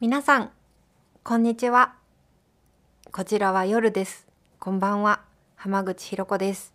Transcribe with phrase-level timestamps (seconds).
[0.00, 0.50] 皆さん、
[1.22, 1.94] こんにちは。
[3.12, 4.26] こちらは夜です。
[4.58, 5.20] こんばんは。
[5.54, 6.74] 浜口ひろ子です。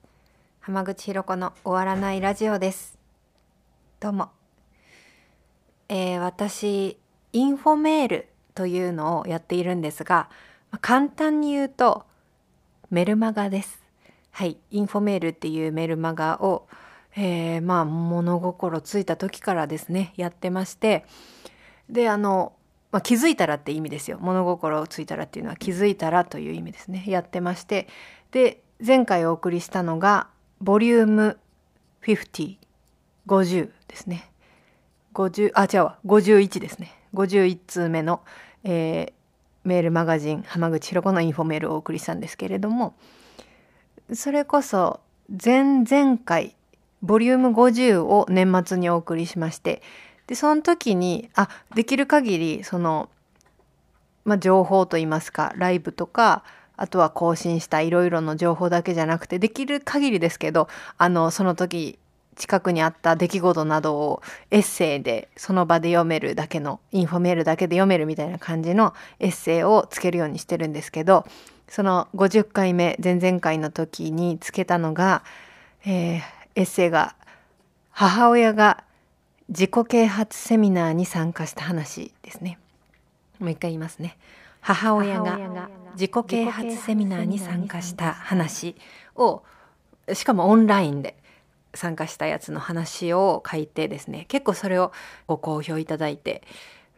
[0.61, 2.97] 浜口ひろ子の終わらないラジオです。
[3.99, 4.29] どうも。
[5.89, 6.97] えー私、
[7.33, 10.29] インフォメールというのをやっているんですが、
[10.71, 12.05] まあ簡単に言うと、
[12.89, 13.83] メルマガです。
[14.31, 14.55] はい。
[14.71, 16.69] インフォメールっていうメルマガを、
[17.17, 21.05] えーまあ、物心ついた時からですね、やってまして、
[21.89, 22.53] で、あの、
[22.91, 24.17] まあ、気づいたらって意味ですよ。
[24.19, 27.03] 物心ついたらっていうのは気づいたらという意味ですね。
[27.07, 27.87] やってまして。
[28.31, 30.27] で、前回お送りしたのが、
[30.61, 31.37] ボリューム
[32.03, 32.57] 50、
[33.27, 34.31] 50ですね。
[35.13, 36.93] 50、あ、違うわ、51ですね。
[37.13, 38.21] 51通目の、
[38.63, 39.19] えー
[39.63, 42.95] メールマガジン、浜口ひろ子のインフォメールをお送りしたんですけれども、
[44.13, 46.55] それこそ、前々回、
[47.01, 49.81] ボリューム50を年末にお送りしまして、
[50.29, 53.09] で、その時に、あ、できる限り、その、
[54.25, 56.43] まあ、情報といいますか、ライブとか、
[56.77, 60.67] あとは更新したいろいろの情報だけじゃなくて、できる限りですけど、
[60.99, 61.97] あの、その時、
[62.35, 71.25] 近くにあった出来事などをエッセイでその場で読めるだけの、インフォメールだけで読めるみたいな感じのエッセイをつけるようにしてるんですけど、
[71.67, 75.23] その50回目、前々回の時につけたのが、
[75.85, 76.21] えー
[76.55, 77.15] エッセイが、
[77.91, 78.83] 母親が
[79.49, 82.59] 自己啓発セミナーに参加した話ですね。
[83.39, 84.17] もう一回言いますね。
[84.61, 85.39] 母親が
[85.93, 88.75] 自己啓発セミナーに参加した話
[89.15, 89.41] を、
[90.13, 91.15] しかもオンラインで
[91.73, 94.91] 参加したやつの話を書いてですね、結構それを
[95.27, 96.43] ご好評いただいて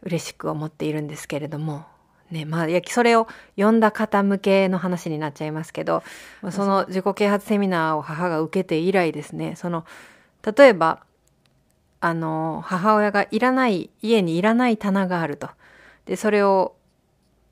[0.02, 1.86] 嬉しく思っているんですけれども、
[2.30, 6.02] ね、まあ、それを読んだ方向けの話になっちゃいますけど、
[6.42, 9.86] まあその自己啓発セミナーを母が受けて以来ですね、その、
[10.56, 11.00] 例えば、
[12.02, 15.48] あの、母親がいらない、家にいらない棚があると。
[16.04, 16.74] で、それを、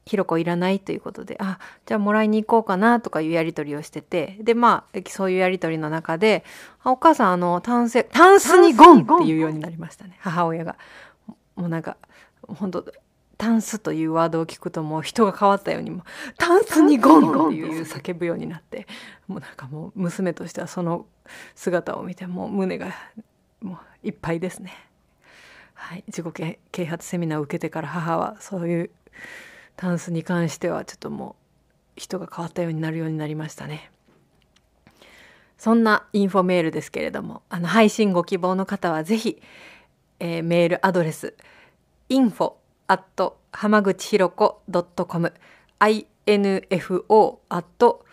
[0.06, 6.44] ひろこいらないということで、あ、じゃあもらいに行こうかなとかいうやりとりをしてて、で、まあ、そういうやりとりの中で、
[6.82, 10.76] あお母さん、あの、タンス、タンスにゴンっていうようになりましたね、母親が。
[11.54, 11.96] もうなんか、
[12.48, 12.84] 本当
[13.40, 16.04] タンスというワードを聞くともう人が変わったようにも
[16.36, 18.86] タンスにゴンっていう叫ぶようになって
[19.28, 21.06] もうなんかもう娘としてはその
[21.54, 22.92] 姿を見てもう胸が
[23.62, 24.72] もういっぱいですね。
[25.74, 28.90] はい、自己啓発セミナーを受けてから母はそういう
[29.76, 31.36] タンスに関してはちょっとも
[31.96, 33.90] う人が変わったようになるようになりましたね。
[35.56, 39.42] そんなインフォメールですけれども、あの配信ご希望の方はぜひ、
[40.18, 41.34] えーメールアドレス
[42.08, 42.54] info
[42.86, 45.32] アット浜口ひろこ .com
[45.78, 48.04] info アット、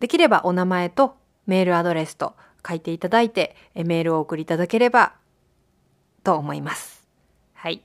[0.00, 2.34] できればお名前とメールアドレスと
[2.66, 5.14] 書いていただいてメールを送りいただければ
[6.22, 7.06] と思います。
[7.54, 7.82] はい。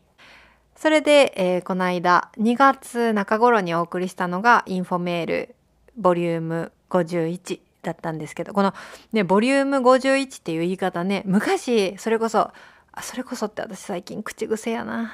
[0.76, 5.56] それで、えーこの間、2月中頃にお送りしたのが、インフォメール、
[5.98, 8.74] ボリューム51だったんですけど、この
[9.12, 12.52] ね、ボリューム51っていう言い方ね、昔、それこそ、
[12.92, 15.14] あそれこそって私最近口癖やな。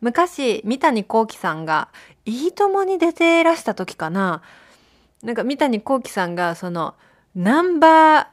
[0.00, 1.88] 昔、三谷幸喜さんが、
[2.24, 4.42] いいともに出てらした時かな。
[5.22, 6.94] なんか三谷幸喜さんが、その、
[7.34, 8.26] ナンバー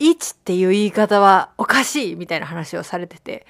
[0.00, 3.46] 1っていう言い方はおかしいみたいな話をされてて、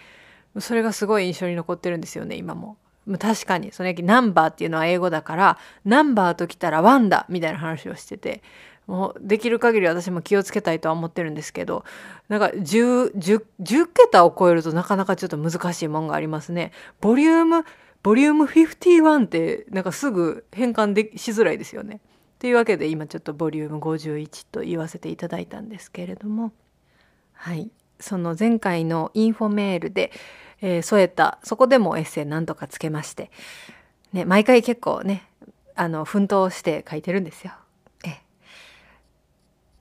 [0.61, 2.77] それがすごい印象に残ってるんですよね、今も。
[3.19, 8.43] 確かに、そのナンバーっていうのは英語だから、ナンバーときたらワンだみたいな話をしてて、
[8.89, 11.85] もうできる限り私も気をつけたいとは思ってるんですけど、
[12.29, 16.73] なんか10、10、10桁を超えるとなかなかちょっと難しいもんがありますね。
[17.03, 17.65] ボリューム、
[18.03, 22.01] ボリューム51ってなんかすぐ変換でしづらいですよね。
[22.39, 26.53] というわけで今ちょっとボリューム51と言わせていただいたんですけれども、
[27.35, 27.71] はい。
[28.01, 30.13] その前回のインフォメールで、
[30.63, 33.31] えー添えた、そこでもエッセイ何とかつけまして、
[34.15, 35.29] ね、毎回結構ね、
[35.75, 37.53] あの、奮闘して書いてるんですよ。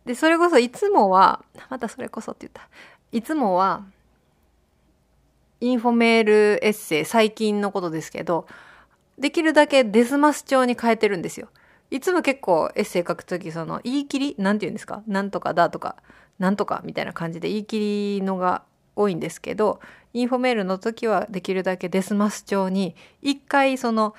[0.07, 2.67] で、それこそいつもは、またそれこそって言った。
[3.11, 3.83] いつもは、
[5.59, 8.47] インフォメールエッセイ、最近のことですけど、
[9.19, 11.49] できるだけですます調に変えてるんですよ。
[11.89, 15.03] いつも結構エッセイ書くとき、その言い切りなんて言うんですか？
[15.07, 15.95] なんとかだとか、
[16.37, 18.63] なんとかみたいな感じで言い切りのが
[18.95, 19.79] 多いんですけど、
[20.13, 24.15] インフォメールの時はできるだけですます調に、一回その、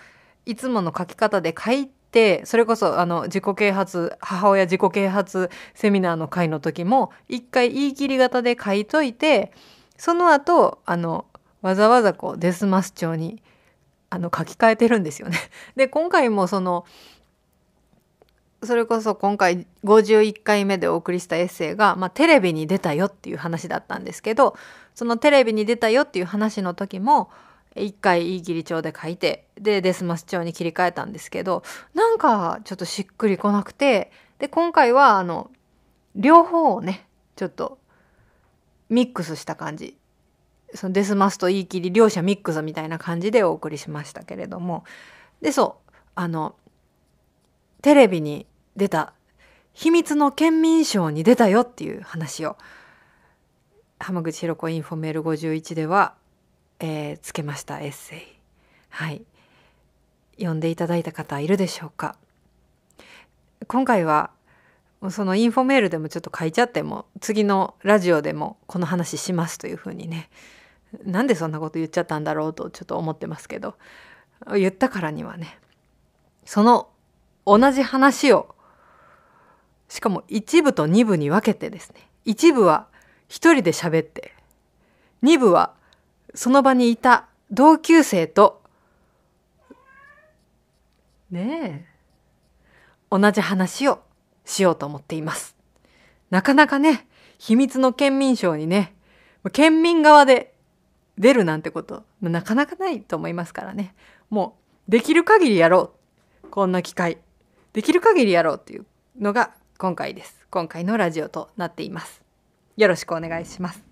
[0.47, 9.53] いつもの書き方で書いて、それこそあの自己啓発、母親自己啓発セミナーの回の時も、一回言い切り型で書いといて、
[9.97, 11.27] その後、あの、
[11.63, 13.43] わざわざこうデスマス調に
[14.11, 15.39] あの書き換えてるんですよね。
[15.77, 16.85] で今回もその
[18.63, 24.57] それこそ今回51回目でお送りしたエッセイが、まあ、テレビに出たよっていう話だったんですけど
[24.97, 27.31] そのテレビに出たよっていう話の時も
[27.83, 31.63] 一回いい切り帳で書いてでデスマス帳に切り替えたんですけど
[31.95, 35.51] なんかちょっとしっくりこなくてで今回はあの
[36.15, 37.79] 両方をねちょっと
[38.89, 39.97] ミックスした感じ。
[40.75, 44.85] そのですますと言い切り両者ミックスみたいな感じでお送りしましたけれども。
[45.41, 46.57] でそうあの
[47.81, 48.47] テレビに
[48.77, 49.15] 出た
[49.73, 52.57] 秘密のケンミンショーに出たよっていう話を
[54.01, 56.15] 浜口博子インフォメール51では、
[56.81, 58.21] えー、つけましたエッセイ。
[58.91, 59.23] はい。
[60.37, 62.17] 読んでいただいた方いるでしょうか？
[63.67, 64.31] 今回は
[65.11, 70.31] そのインフォメールでもちょっと書いちゃっても次のラジオでもこの話しますというふうにね。
[71.05, 73.75] なんでそんなこと言っちゃったんだろうとちょっと思ってますけど。
[74.57, 75.59] 言ったからにはね
[76.45, 76.89] その
[77.45, 78.55] 同じ話を
[79.89, 82.09] しかも一部と二部に分けてですね。
[82.25, 82.87] 一部は
[83.27, 84.33] 一人で喋って
[85.23, 85.75] 二部は
[86.35, 88.63] その場にいた同級生と
[91.31, 91.99] ねえ
[93.11, 94.01] 同じ話を
[94.45, 95.57] しようと思っています。
[96.31, 97.07] なかなかね、
[97.39, 98.95] 秘密の県民賞にね、
[99.53, 100.55] 県民側で
[101.19, 103.95] 出るなんてこと、なかなかないと思いますからね。
[104.31, 104.59] も
[104.89, 105.93] う、できる限りやろ
[106.45, 106.49] う。
[106.49, 107.19] こんな機会。
[107.73, 108.87] できる限りやろうっていう
[109.19, 110.47] のが今回です。
[110.51, 112.23] 今回のラジオとなっています。
[112.77, 113.88] よろしくお願いします。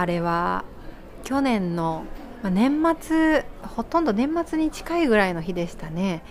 [0.00, 0.64] あれは
[1.24, 2.04] 去年の
[2.42, 6.22] 年末ほとんど年末に近いぐらいの日でしたね。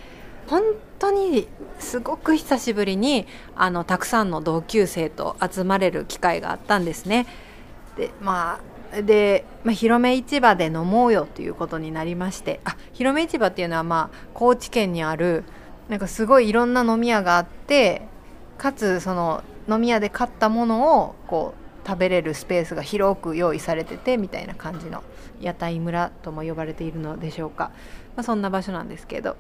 [0.48, 0.64] 本
[0.98, 7.28] 当にすごく久しぶりにあのたくさんの同級生と集まれる機会があったんですね。
[7.96, 8.60] でま
[8.92, 15.44] あで、まあ、広め市場で飲もうよということになりましてあ広め市場っていうのはまあ高知県にある
[15.90, 18.02] なんかすごいいろんな飲み屋があって
[18.58, 21.59] かつその飲み屋で買ったものをこう
[21.90, 25.04] 食べれるスペースが広く用意されててみたいな感じの
[25.42, 27.72] 屋台村とも呼ばれているのでしょうか、
[28.16, 29.38] まあ、そんな場所なんですけど、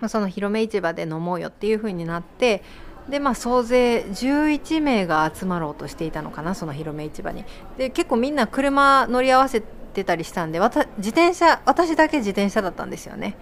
[0.00, 2.62] まあ、その広め市場で飲もうよっていう風になって
[3.08, 7.44] でまあ総勢11名が集まろうとしていたのかなその広め市場に。
[7.78, 13.36] で結構みんな車乗り合わせてたりしたんで自転車私だけ自転車だったんですよね。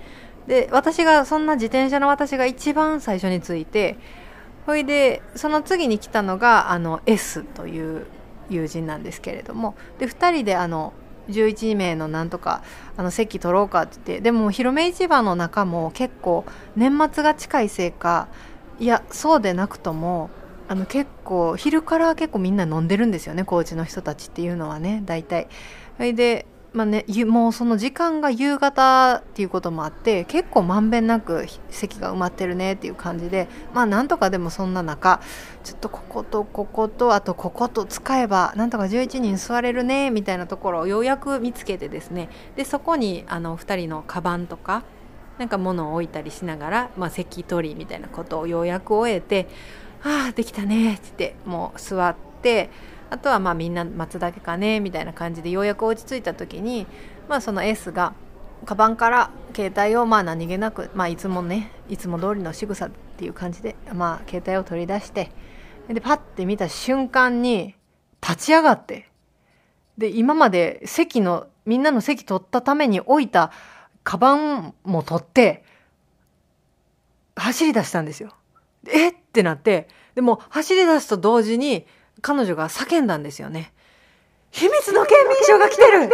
[0.47, 3.99] で私がそんな自転車の私が一番最初に着いて
[4.67, 8.07] ほいでその次に来たのがあの S という
[8.49, 10.93] 友人なんですけれどもで2人であの
[11.29, 12.63] 11名のなんとか
[12.97, 16.45] あの席取ろうかって言ってでも広め市場の中も結構
[16.77, 18.29] 年末が近いせいか
[18.79, 20.31] いやそうでなくとも
[20.69, 25.49] あの結構昼から結構みんな飲んでるんですよね高知の人たちっていうのはね大体。
[25.97, 35.21] それでまあね、もうその時間が夕方っていうこともあって結構まんべんなく席が埋まってるねっていう感じでまあなんとかでもそんな中
[35.65, 44.83] ちょっとこことこことあとここと使えばなんとか11人座れるねみたいなところをようやく見つけてですねでそこにあの2人のカバンとか
[45.39, 49.47] なんか物を置いたりしながら、まあ、席取りみたいなことをようやく終えて
[50.03, 52.71] 「ああできたね」ってもう座って。
[53.13, 56.87] あとはまあみんな待つだけかねみたいな感じでようやく落ち着いた時に、
[57.29, 58.15] まあ、その S が
[58.65, 65.31] カバンから携帯をまあ何気なく、まあ、いつもねいつも通りの仕草っていう感じで、まあ、携帯を取り出して
[65.89, 67.75] でパッて見た瞬間に
[68.23, 69.11] 立ち上がって
[69.99, 73.53] で今まで席のみんなの席取ったために置いた
[74.05, 75.65] カバンも取って
[77.37, 78.35] 走り出したんですよ。
[78.89, 81.87] えってなってでも走り出すと同時に
[82.21, 83.73] 彼女が叫んだんですよね。
[84.53, 86.09] 秘密の県民賞が来てる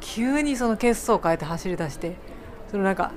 [0.00, 2.16] 急にその血相を変えて走り出して
[2.70, 3.12] そのなんか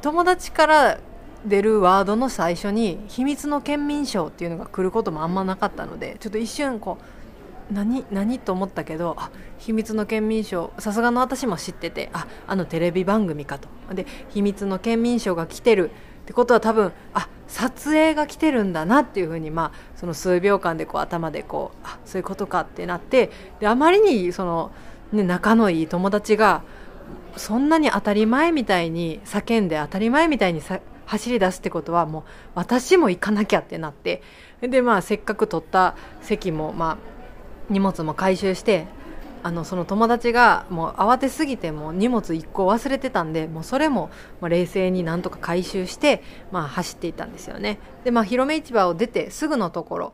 [0.00, 0.98] 友達から
[1.44, 6.98] 出るワードの最初に「秘密の県民賞」っていうのが来ることもあんまなかったのでちょっと一瞬こ
[7.70, 15.90] う何何と思ったけどあ秘密の県民賞さすがの私も知っててああのテレビ番組かとで秘密の県民賞が来てる
[16.28, 23.30] ってことは多分あ撮影が来てるんだなっていうふうに、まあ、その数秒間でこう頭でこうあそういうことかってなって
[23.60, 24.70] であまりにその、
[25.10, 26.62] ね、仲のいい友達が
[27.38, 32.22] そんなに当たり前みたいに叫んで当たり前みたいにさ走り出すってことはもう
[32.56, 34.22] 私も行かなきゃってなって
[34.60, 36.98] でまあせっかく取った席もまあ
[37.70, 38.86] 荷物も回収して
[39.42, 47.78] あのその友達がもう慌てすぎてもう荷物1個忘れてたんでもうそれもま冷静になんとか回収して、まあ、走っていたんですよね。
[48.04, 50.12] でまあ広め市場を出てすぐのところ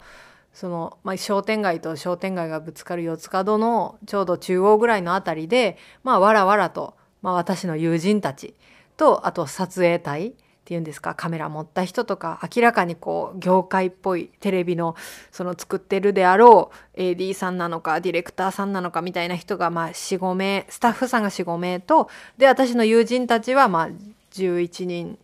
[0.52, 8.54] その、まあ、商店街と商店街がぶつかる四つ角のちょうど中央ぐらいのあたりで、まあ、わらわらと、まあ、私の友人たち
[8.96, 14.96] とあと撮影隊ていうんですかカメラ持った人とか明らかにこう業界っぽいテレビの
[15.30, 23.88] その作ってるであろう AD さんなのかディレクターさんなのかみたいな人がまあ45名スタッフさんが45名とで私の友人たちはまあ
[24.32, 25.18] 11人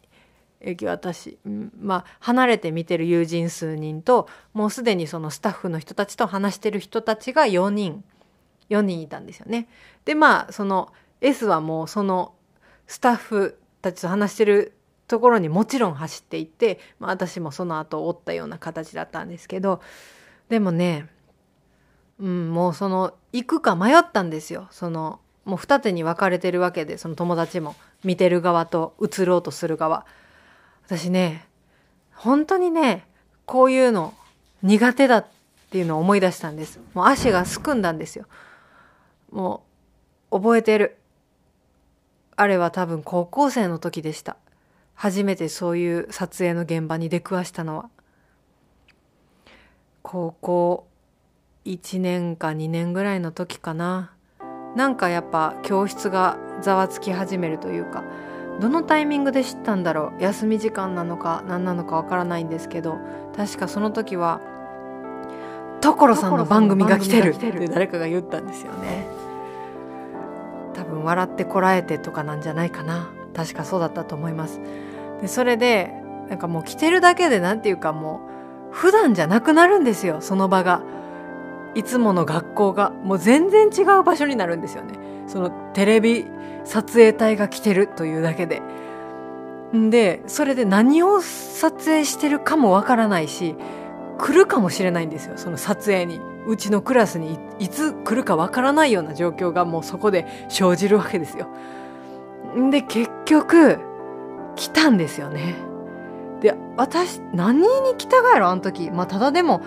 [0.84, 1.38] 私、
[1.80, 8.04] まあ、離れて見てる友人数人ともうすでにそのスタッフの人たちと話してる人たちが4人
[8.68, 9.68] 4人いたんですよね。
[10.04, 12.34] でまあその S はもうその
[12.86, 14.74] スタッフたちと話してる
[15.10, 19.80] ところにもちろん走っていって、まあ、私もその後追ったような形だったんですけど
[20.48, 21.08] でもね、
[22.20, 24.68] うん、もうその行くか迷ったんですよ。
[24.70, 27.74] そのもう二手に分かれてるわけでその友達も
[28.04, 30.06] 見てる側と映ろうとする側。
[30.86, 31.48] 私ね
[32.14, 33.04] 本当にね
[33.46, 34.14] こういうの
[34.62, 35.26] 苦手だっ
[35.70, 36.78] ていうのを思い出したんです。
[36.94, 38.26] もう足がすくんだんですよ。
[39.32, 39.64] も
[40.30, 40.98] う覚えてる。
[42.36, 44.36] あれは多分高校生の時でした。
[45.02, 47.88] 初めてそういう撮影の現場に出くわしたのは。
[50.02, 50.86] 高校
[51.64, 54.12] 1年か2年ぐらいの時かな。
[54.76, 58.04] なんかやっぱ教室がざわつき始めるというか
[58.60, 60.22] どのタイミングで知ったんだろう？
[60.22, 62.98] 休み時間なのか何なのかわからないんですけど
[63.34, 64.42] 確かその時は
[65.80, 69.06] 「所さんの番組が来てる」って誰かが言ったんですよね。
[70.74, 73.08] 多分「笑ってこらえて」とかなんじゃないかな。
[73.32, 74.60] 確かそうだったと思います
[75.20, 75.92] でそれで
[76.28, 78.20] なんかもう着てるだけで何て言うかも
[78.70, 80.82] う普段じゃなくなるんですよその場が。
[81.74, 82.90] いつもの学校が。
[82.90, 84.94] もう全然違う場所になるんですよね。
[85.28, 86.26] そのテレビ
[86.64, 88.62] 撮影隊が来てるというだけで。
[89.72, 93.54] でそれで何を撮影してるかもわからないし
[94.18, 96.20] 来るかもしれないんですよその撮影に。
[96.46, 101.48] うちのクラスにいつ来るかわからないような状況がもうそこで生じるわけですよ。
[102.70, 103.78] で結局
[104.60, 105.54] 来たんですよね。
[106.42, 108.90] で、私、何に来たがやろ、あの時。
[108.90, 109.62] まあ、ただでも、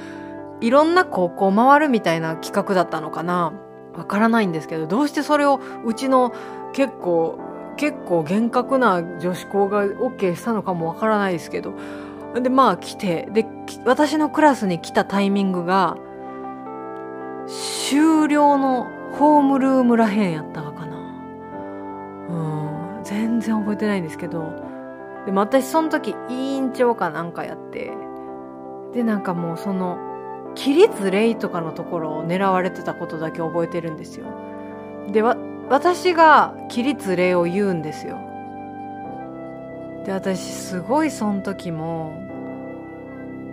[0.62, 3.54] いろんな高校回るみたいな企画だったのかな。
[3.98, 6.32] わからないんですけど、どうしてそれをうちの
[6.74, 7.40] 結構、
[7.76, 11.74] 結構厳格な女子校が OK したのかもわからないですけど。
[12.40, 13.48] で、まあ来て、で、
[13.86, 15.98] 私のクラスに来たタイミングが、
[17.48, 20.98] 終了のホームルームらへんやったのかな。
[22.30, 24.62] うん、全然覚えてないんですけど、
[25.25, 27.92] でも私その時委員長かなんかやって
[28.94, 29.98] でなんかもうその
[30.56, 34.27] 起立礼とかのところを狙われてたことだけ覚えてるんですよ。
[35.12, 35.36] でわ
[35.70, 38.18] 私が起立礼を言うんですよ。
[40.06, 42.12] で私すごいその時も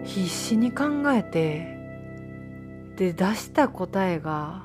[0.05, 1.79] 必死に考えて
[2.97, 4.63] で出した答えが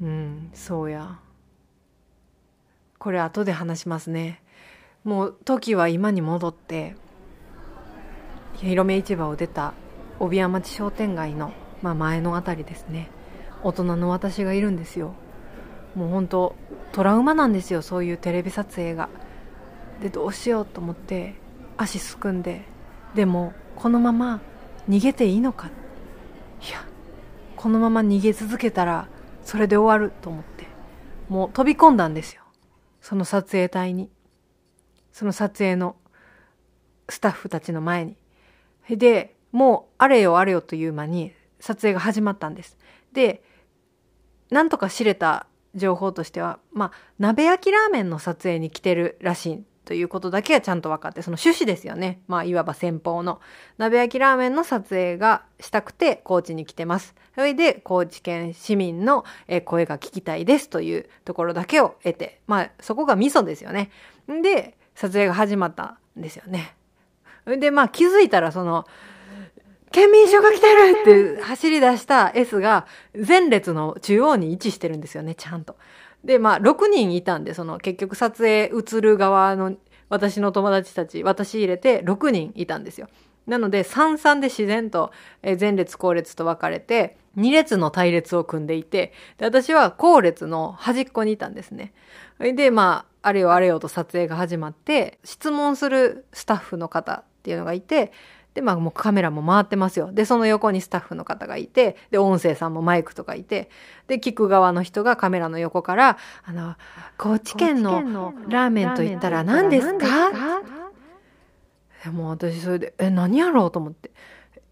[0.00, 1.20] うんそうや。
[2.98, 4.42] これ後で話しますね。
[5.06, 6.96] もう時は今に戻って
[8.54, 9.72] 広め市場を出た
[10.18, 13.08] 帯屋町商店街の、まあ、前の辺りですね。
[13.62, 15.14] 大人の私がいるんですよ。
[15.94, 16.56] もう本当
[16.90, 19.08] トラウマなんですよそういうテレビ撮影が。
[20.02, 21.36] でどうしようと思って
[21.76, 22.64] 足すくんで
[23.14, 24.40] でもこのまま
[24.88, 25.68] 逃げていいのか。
[25.68, 26.84] いや
[27.54, 29.06] このまま逃げ続けたら
[29.44, 30.66] それで終わると思って。
[31.28, 32.42] もう飛び込んだんですよ。
[33.00, 34.10] その撮影隊に。
[35.16, 35.96] その撮影の
[37.08, 38.18] スタッフたちの前に。
[38.90, 42.76] で、もうあれよあれよという間に撮影が始まったんです。
[43.14, 43.42] で、
[44.50, 52.20] なんとか知れた情報としては、まあ、鍋焼きラーメンの撮影に来てるらしいということだけはちゃんと分かって、その趣旨ですよね。
[52.28, 53.40] まあ、いわば先方の。
[53.78, 57.14] 鍋焼きラーメンの撮影がしたくて、高知に来てます。
[57.34, 59.24] それで、高知県市民の
[59.64, 63.90] 声が聞きたいですというところだけを得て、まあ、そこがミソですよね。
[64.42, 66.74] で、撮影が始まったんですよね。
[67.46, 68.86] で、まあ気づいたらその、
[69.92, 75.76] 県民賞が来てるって走り出した S が前列の中央に位置してるんですよね、ちゃんと。
[76.24, 79.76] で、まあ6人いたんで、その結局撮影映る側の
[80.08, 83.08] 私の友達たち、私入れて6人いたんですよ。
[83.46, 85.12] なので33で自然と
[85.42, 91.92] え前列後列と分かれて2列の隊列を組んでいてで私は後列の端っこにいたんですね。
[92.38, 98.12] でまああれよあれよと撮影が始まって質問するスタッフの方っていうのがいて
[98.54, 103.68] でまあもうカメラも回ってますよでその横にスタッフの方がいてで音声さんもマイクとかいて
[104.06, 106.74] で聞く側の人がカメラの横から「あの
[107.18, 110.06] 高知県のラーメンといったら何ですか?」
[112.06, 114.12] でも私それで「え何やろう?」と思って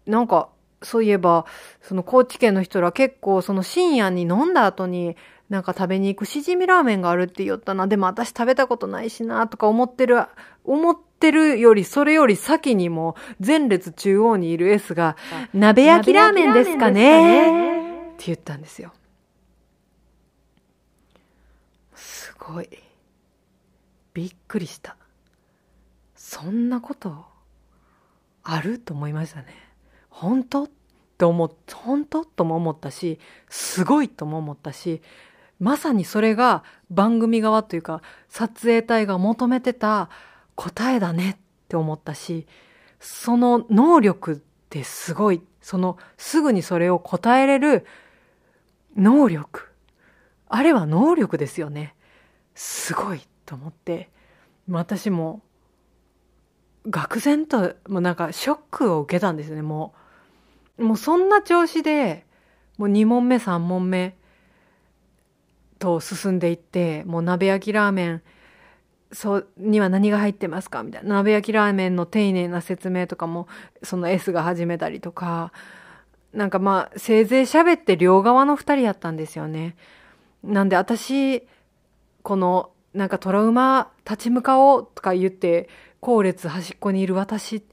[0.05, 0.47] なんか
[0.81, 1.45] そういえば
[1.81, 5.17] その高知県の人ら結構その深夜に飲んだ後に
[5.49, 10.23] なんか食べに行くしじみラーメンがあるって言ったなでも私食べたことないしなとか思ってる
[10.63, 13.15] 思ってるよりそれより先にも
[13.45, 15.17] 前列中央にいる S が
[15.53, 18.93] 「鍋焼きラーメンですかね?」って言ったんですよ。
[21.93, 22.69] すごい
[24.13, 24.95] びっくりした
[26.35, 27.23] そんなこと
[28.43, 29.45] あると思いましたね。
[30.09, 30.65] 本当？
[30.65, 30.69] っ
[31.17, 32.25] て思っ本当？
[32.25, 35.01] とも思ったしすごいとも思ったし
[35.61, 40.09] まさにそれが番組側というか撮影隊が求めてた
[40.55, 41.37] 答えだねっ
[41.69, 42.47] て思ったし
[42.99, 44.35] その能力っ
[44.69, 47.85] てすごいそのすぐにそれを答えれる
[48.97, 49.69] 能力
[50.49, 51.95] あれは能力ですよね。
[52.55, 54.09] すごいと思って
[54.69, 55.41] 私も
[56.87, 59.61] 愕然ともうなんかショックを受けたんですよね。
[59.61, 59.93] も
[60.77, 62.25] うもうそんな調子で
[62.77, 64.15] もう2問目3問目
[65.79, 68.21] と進んでいってもう鍋焼きラーメン
[69.11, 71.15] そうには何が入ってますかみたいな。
[71.15, 73.47] 鍋焼きラーメンの丁寧な説明とかも
[73.83, 75.53] その S が始めたりとか
[76.33, 79.75] なんかまあせいぜい喋って両側の2人やったんですよね。
[80.43, 81.47] なんで私
[82.21, 85.69] このなんかトラウマ立ち向かおうとか言って
[86.05, 87.63] 後列端っこにいる私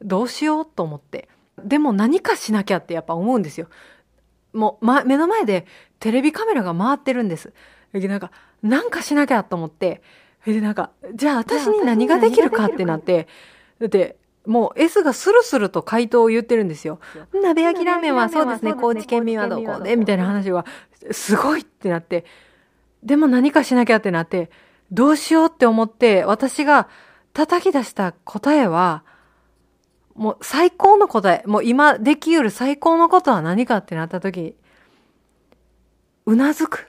[0.00, 1.28] どうしようと思って。
[1.64, 3.66] でも何かしなきゃってやっぱ思うんですよ。
[4.52, 5.66] もう、ま、目の前で
[5.98, 7.52] テレビカメラが回ってるんです。
[7.92, 8.30] なんか、
[8.62, 10.00] なんかしなきゃと思って、
[10.46, 13.26] で、なんか、じゃあ私に何ができるかってなって、
[13.80, 17.00] だって、もう S がスルスルと回答を言ってるんですよ。
[17.32, 20.66] 鍋焼きラーメンはそうですね、高知県民はどこでみたいな話は、
[21.10, 22.24] すごいってなって、
[23.02, 24.50] でも何かしなきゃってなって、
[24.92, 26.88] どうしようって思って、私が
[27.32, 29.04] 叩き出した答えは、
[30.14, 34.56] もう最高の答え、もう今できうる最高のことは何かってなった時、
[36.26, 36.88] うなずく。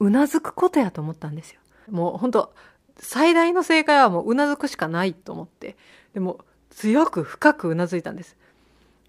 [0.00, 1.60] うなずくことやと思ったんですよ。
[1.90, 2.54] もう本当
[2.98, 5.76] 最大の正解はもううなずくしかないと思って、
[6.12, 8.36] でも強く深くうなずいたんです。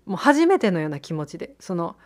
[0.06, 1.98] もう初めてのような気持ちで、その、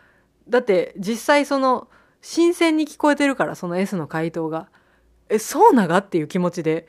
[0.48, 1.88] だって実際その、
[2.22, 4.70] 新鮮に聞こえてるから、その S の回答が。
[5.30, 6.00] え、そうなが？
[6.00, 6.88] っていう気持ちで、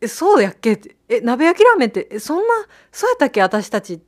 [0.00, 2.54] え、そうやっけ、え、鍋焼きラーメンって、そんな、
[2.92, 3.40] そうやったっけ？
[3.42, 4.00] 私たち。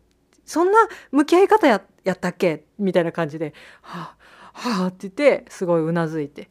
[0.45, 0.79] そんな
[1.13, 2.65] 向き合い方ややったっけ？
[2.79, 4.17] みたいな感じで、は
[4.53, 6.49] あ、はあって言って、すごいうなずいて。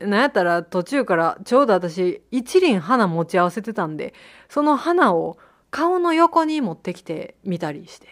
[0.00, 4.12] なんやったら途中からちょうど私一輪花持ち合わせてたんで、
[4.48, 5.38] その花を
[5.70, 8.08] 顔の横に持ってきてみたりして。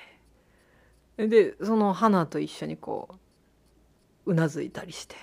[1.28, 3.08] で、その花と一緒にこ
[4.26, 5.16] う、うなずいたりして。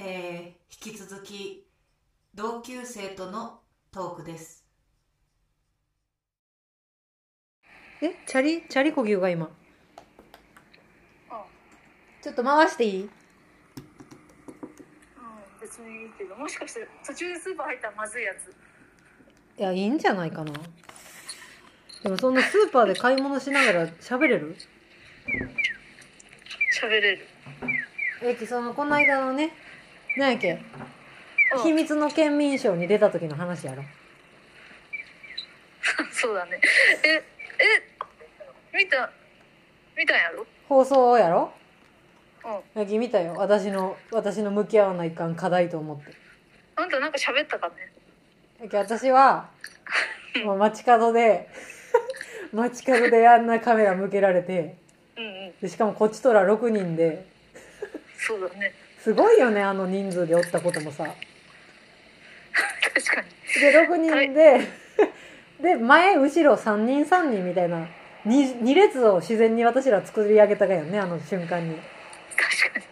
[0.00, 1.66] えー、引き続き
[2.32, 3.58] 同級生との
[3.90, 4.64] トークです。
[8.00, 9.50] えチャリチャリこぎゅうが今？
[12.22, 13.00] ちょっと回していい？
[13.00, 13.08] うん、
[15.60, 18.54] 別にいいけど、もしかして途中でスーパー入ったらまずいやつ。
[19.58, 20.52] いやいいんじゃないかな。
[22.04, 24.56] でもそんなスーパーで買い物しながら喋れる？
[26.80, 27.26] 喋れる。
[28.22, 29.50] えきそのこの間のね
[30.16, 30.58] 何やっけ？
[31.54, 31.62] うん。
[31.62, 33.82] 秘密の県民賞に出た時の話やろ。
[36.12, 36.60] そうだね。
[37.04, 37.22] え、え、
[38.76, 39.10] 見た、
[39.96, 40.46] 見たんやろ？
[40.68, 41.52] 放送やろ？
[42.74, 42.80] うん。
[42.80, 43.34] やき見たよ。
[43.36, 46.12] 私の私の向き合わないかん課題と思って。
[46.76, 47.74] あんたなんか喋ったかね？
[48.62, 49.48] やき私は
[50.44, 51.48] もう街角で
[52.52, 54.76] 街角であんなカメラ向けられて
[55.16, 55.58] うんうん。
[55.60, 57.24] でしかもこっちとら6人で。
[58.18, 58.74] そうだね。
[58.98, 61.04] すごいよねあの人数でおったこともさ
[62.94, 63.28] 確かに。
[63.60, 64.60] で6人で、
[65.62, 67.86] で前後ろ3人3人みたいな
[68.26, 71.78] 2, 2列を自然に私ら作り上げたがよねあの瞬間に
[72.36, 72.84] 確かに。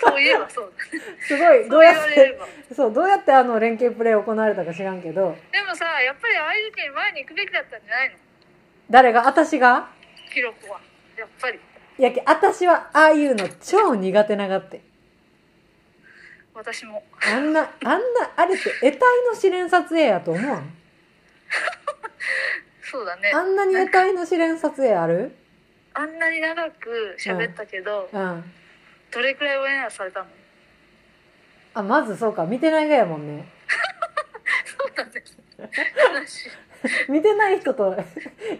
[0.00, 0.72] そういえばそう。
[1.26, 2.38] すごいどそううやって。
[2.74, 8.16] そうどうやってあの連携プレー行われたか知らんけどでもさ、やっぱりああいう時に前に行くべきだったんじゃないの？
[8.90, 9.26] 誰が？
[9.26, 9.88] 私が？
[10.32, 10.80] 記録は。
[11.16, 11.58] やっぱり。
[11.98, 14.82] いやけ私はああいうの超苦手ながって
[16.56, 17.04] 私も。
[17.22, 17.68] あんなあん
[18.14, 20.74] なあれって得体の試練撮影やと思わん
[22.82, 23.30] そうだね。
[23.34, 25.36] あんなに得体の試練撮影ある？
[25.92, 28.52] あんなに長く喋ったけど、うん。
[29.10, 30.26] どれくらいオンエアされたの？
[31.74, 32.46] あまずそうか。
[32.46, 33.46] 見てないがやもんね。
[34.64, 35.22] そうだね。
[36.14, 36.50] 話。
[37.08, 37.96] 見てない人と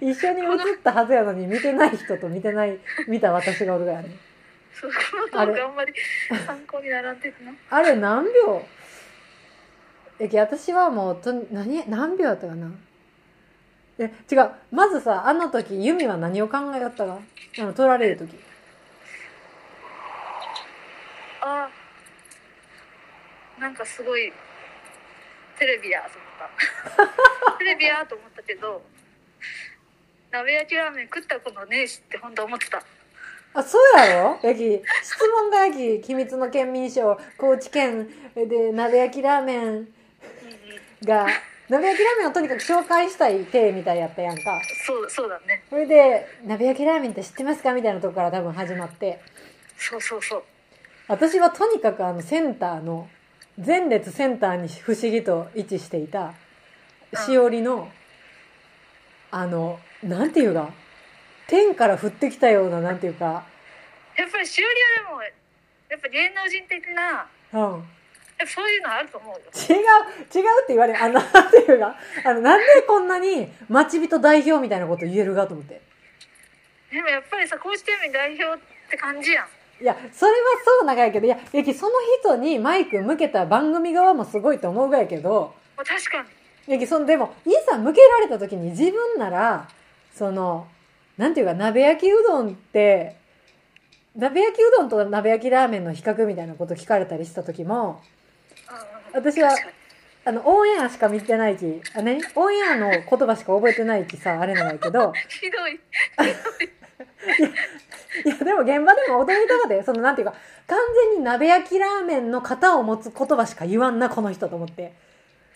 [0.01, 4.09] 一緒に映ったはずやのに見てない人と見てない見た私がおるがやね
[4.79, 5.95] そうこのトークあんまり
[6.47, 7.53] 参考にならんてな。
[7.71, 8.67] あれ何秒？
[10.19, 12.71] えき私はもうと何何秒やったかな？
[13.99, 17.19] え違うまずさあの時ユミは何を考えよったか？
[17.59, 18.39] あの取られる時。
[21.41, 21.69] あ
[23.59, 24.33] なんかすごい
[25.59, 26.23] テレビやと思っ
[27.49, 27.57] た。
[27.59, 28.83] テレビやと思ったけど
[30.31, 32.83] 鍋焼きラーメン食ったことねえしって本当思ってた
[33.57, 34.39] あそうやろ？
[34.43, 39.89] やき質問がやき機密の県民賞高知県で鍋焼きラーメン
[41.03, 41.27] が
[41.69, 44.61] 鍋焼きラーメンをとにかく紹介したい体みたいやったやんか。
[44.87, 45.65] そうそうだね。
[45.71, 49.21] それで「鍋焼きラーメンって知ってますか?」みたいなとこから多分始まって。
[49.79, 50.43] そうそうそう。
[51.09, 53.09] 私はとにかくあのセンターの
[53.65, 56.35] 前列センターに不思議と位置していた
[57.25, 57.89] しおりの
[59.31, 60.71] あのなんていうか
[61.49, 63.45] 天から降ってきたようななんていうか。
[64.17, 64.69] やっぱりしおり
[65.05, 67.85] はでもやっぱ芸能人的なうん。
[68.47, 69.39] そういうのあると思うよ。
[69.55, 71.97] 違う違うって言われるあのなんていうか。
[72.25, 75.81] あのなんでこんなに待ち人代表みたいなこと言えるかと思って。
[76.91, 78.59] でもやっぱりさ高知県民代表っ
[78.91, 79.47] て感じやん。
[79.81, 86.25] いやそれはそう長いけどいやいやその人にマイク向けた番組側もすごいと思うがやけどまあ確か
[86.67, 86.77] に。
[86.77, 89.69] いやそのでもいざ向けられた時に自分なら
[90.15, 90.67] その
[91.19, 93.17] なんていうか鍋焼きうどんって
[94.17, 98.01] 鍋焼きうどんと鍋焼きラーメンの比較みたいなこと聞かれたりした時も
[99.13, 99.51] 私は
[100.25, 102.21] あのオンエアしか見てないきあ何？
[102.35, 105.13] オンエアの言葉しか覚えてないきさあれなんやけど。
[105.29, 105.75] ひどい。
[105.75, 105.79] い。
[108.29, 110.35] やでも現場でも踊りたかでそのなんていうか
[110.67, 110.79] 完
[111.13, 114.95] 全に鍋焼きラーメンの型を持つ言葉しか言わんなこの人と思って。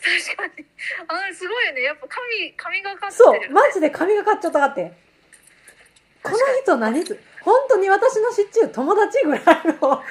[0.01, 0.65] 確かに。
[1.09, 1.83] あすごいよね。
[1.83, 3.37] やっぱ神神がかってそる。
[3.39, 4.93] よねうマジで髪がかっちゃったかって
[6.23, 7.05] この人何？
[7.05, 9.43] つ本当に私の知っちゅう友達ぐらい
[9.81, 10.03] の。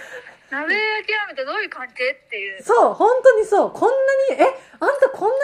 [0.49, 2.11] 鍋焼きラーメンってどういう関係？
[2.25, 2.63] っていう。
[2.63, 3.71] そう本当にそう。
[3.71, 3.89] こん
[4.29, 4.45] なにえ
[4.79, 5.41] あんたこんなに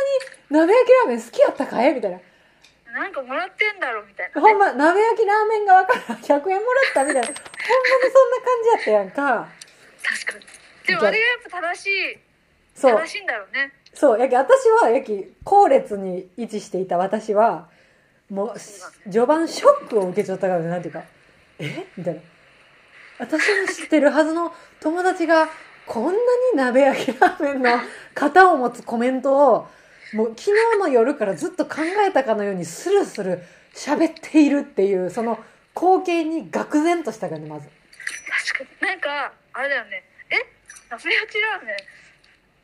[0.50, 2.20] 鍋焼きラーメン好きやったかえみたいな。
[2.94, 7.28] なんかもらってんだろうみたいな、ほんま鍋焼きラーメン側から 100円もらったみたいな。
[7.28, 7.34] ほんまに
[8.14, 9.48] そんな感じやったやんか。
[10.02, 10.46] 確かに。
[10.88, 12.18] でもあれがやっぱ正しい
[12.74, 12.94] そう。
[13.02, 13.74] 正しいんだろうね。
[13.94, 14.20] そう。
[14.20, 17.68] やき私はやき後列に位置していた私は
[18.30, 18.60] もう
[19.04, 21.04] 序盤ショックを受けちゃったからねなんていうか。
[21.60, 21.86] え？
[21.96, 22.22] みたいな。
[23.20, 25.48] 私の知ってるはずの友達が
[25.86, 26.18] こんなに
[26.56, 27.70] 鍋焼きラーメンの
[28.14, 29.68] 型を持つコメントを
[30.14, 33.42] もう昨日の夜からずっと考えたかのようにスルスル
[33.74, 35.40] 喋っているっていうその
[35.76, 37.68] 光景に愕然としたからねまず。
[38.50, 38.88] 確かに。
[38.90, 40.04] なんかあれだよね。
[40.32, 40.36] え？
[40.90, 41.76] 鍋焼きラーメン？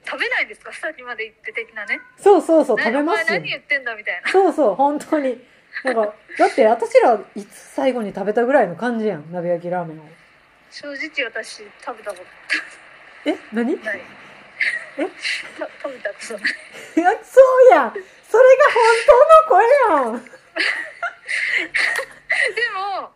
[0.05, 0.73] 食べないんですか？
[0.73, 1.99] さっきまで言って的なね。
[2.17, 3.25] そうそうそうね食べますよ。
[3.27, 4.31] お前何言ってんだみたいな。
[4.31, 5.39] そうそう本当に。
[5.83, 10.01] なんかだって私らいつ最後に食べたぐらいの感じやん鍋焼きラーメンを。
[10.69, 12.17] 正直私食べたこ
[13.25, 13.35] え？
[13.53, 13.73] 何？
[13.73, 14.01] いとない。
[14.97, 15.05] え？
[15.05, 15.09] た
[15.81, 16.43] 食べたことない
[16.99, 17.93] やそうやん。
[17.93, 20.25] それが本当の声やん。
[20.25, 20.29] で
[23.01, 23.11] も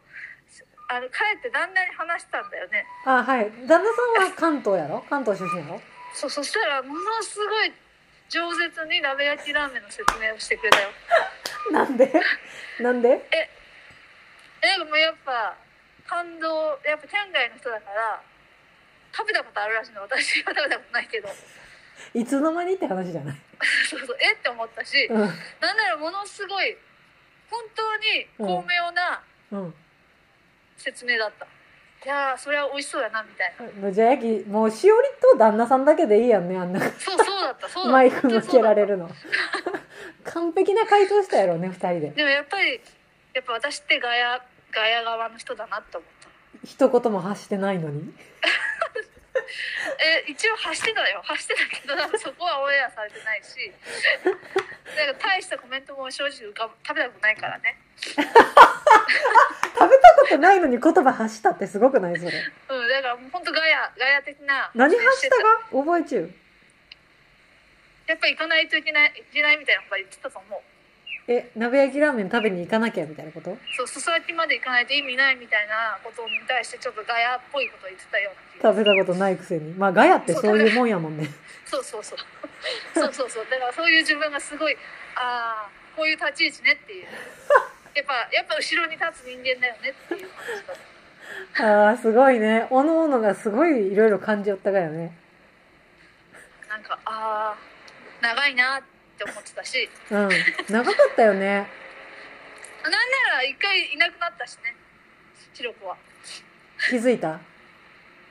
[0.88, 2.86] あの帰って旦那に話したんだよね。
[3.06, 3.52] あはい。
[3.68, 5.04] 旦那さんは関東やろ？
[5.10, 5.82] 関東出身やろ？
[6.16, 7.74] そうそしたらものすごい
[8.30, 10.90] 饒舌に鍋焼きラーメンの説明をしてくれたよ。
[11.72, 12.12] なんで？
[12.80, 13.28] なんで？
[13.32, 13.50] え
[14.78, 15.56] でもやっぱ
[16.08, 18.22] 感動やっぱ県外の人だから
[19.16, 20.02] 食べたことあるらしいの。
[20.02, 21.30] 私は食べたことないけど。
[22.14, 23.36] いつの間にって話じゃない？
[23.90, 24.18] そうそう。
[24.20, 24.34] え？
[24.34, 25.20] って思ったしうん。
[25.60, 26.78] なんならものすごい
[27.50, 29.76] 本当に巧妙なうん。
[30.78, 31.48] 説明だった、
[32.06, 33.92] いやーそれは美味しそうやなみたいな。
[33.92, 36.80] じゃあやきもうしおりと旦那さんだけでいいやんねあんな。
[36.80, 37.92] そうそうだったそうだった。
[37.92, 39.10] マイク向けられるるの
[40.24, 42.10] 完璧な回答したやろね二人で。
[42.12, 42.80] でもやっぱり
[43.34, 44.40] やっぱ私ってガヤ
[44.72, 46.30] ガヤ側の人だなって思った。
[46.64, 48.14] 一言も発してないのに
[50.26, 51.22] え一応発してたよ。
[51.24, 53.72] 発してたけどなんかそこはオンエアされてないし。
[54.96, 57.78] なんか大したコメントも正直浮かぶ食べたことないからね。
[57.98, 62.32] 食べたことないのに言葉発したってすごくないそれ。
[62.70, 65.44] うんだからもう本当ガヤガヤ的な何発したか？
[65.72, 66.34] 覚えちゅう。
[68.08, 70.62] やっぱ行かないといけないいけないみたいなこと言ってたと思う
[71.28, 73.58] え鍋焼きラーメン食べに行かなきゃみたいなこと？
[73.76, 79.74] そう裾焼きまで行かないと意味ないみたいなことに対してちょっとガヤっぽいことを言ってたような食べたことないくせに。
[79.74, 81.28] まあガヤってそういうもんやもんね。
[81.66, 82.20] そうそうそう。
[82.94, 83.46] そうそうそう。
[83.50, 84.78] だからそういう自分がすごい
[85.16, 87.06] ああこういう立ち位置ねっていう。
[87.96, 90.46] やっぱやっぱ後ろに立つ人間だよねっていう感
[91.56, 92.68] じだああすごいね。
[92.70, 95.18] おのおのがすごいいろいろ感じよったがよね。
[96.70, 97.58] なんかああ
[98.22, 99.90] 長いなって思ってたし。
[100.12, 100.30] うん。
[100.70, 101.68] 長かったよね。
[102.84, 102.98] なんな
[103.38, 104.76] ら一回いなくなったしね。
[105.54, 105.96] ひろ子は。
[106.90, 107.40] 気づいた？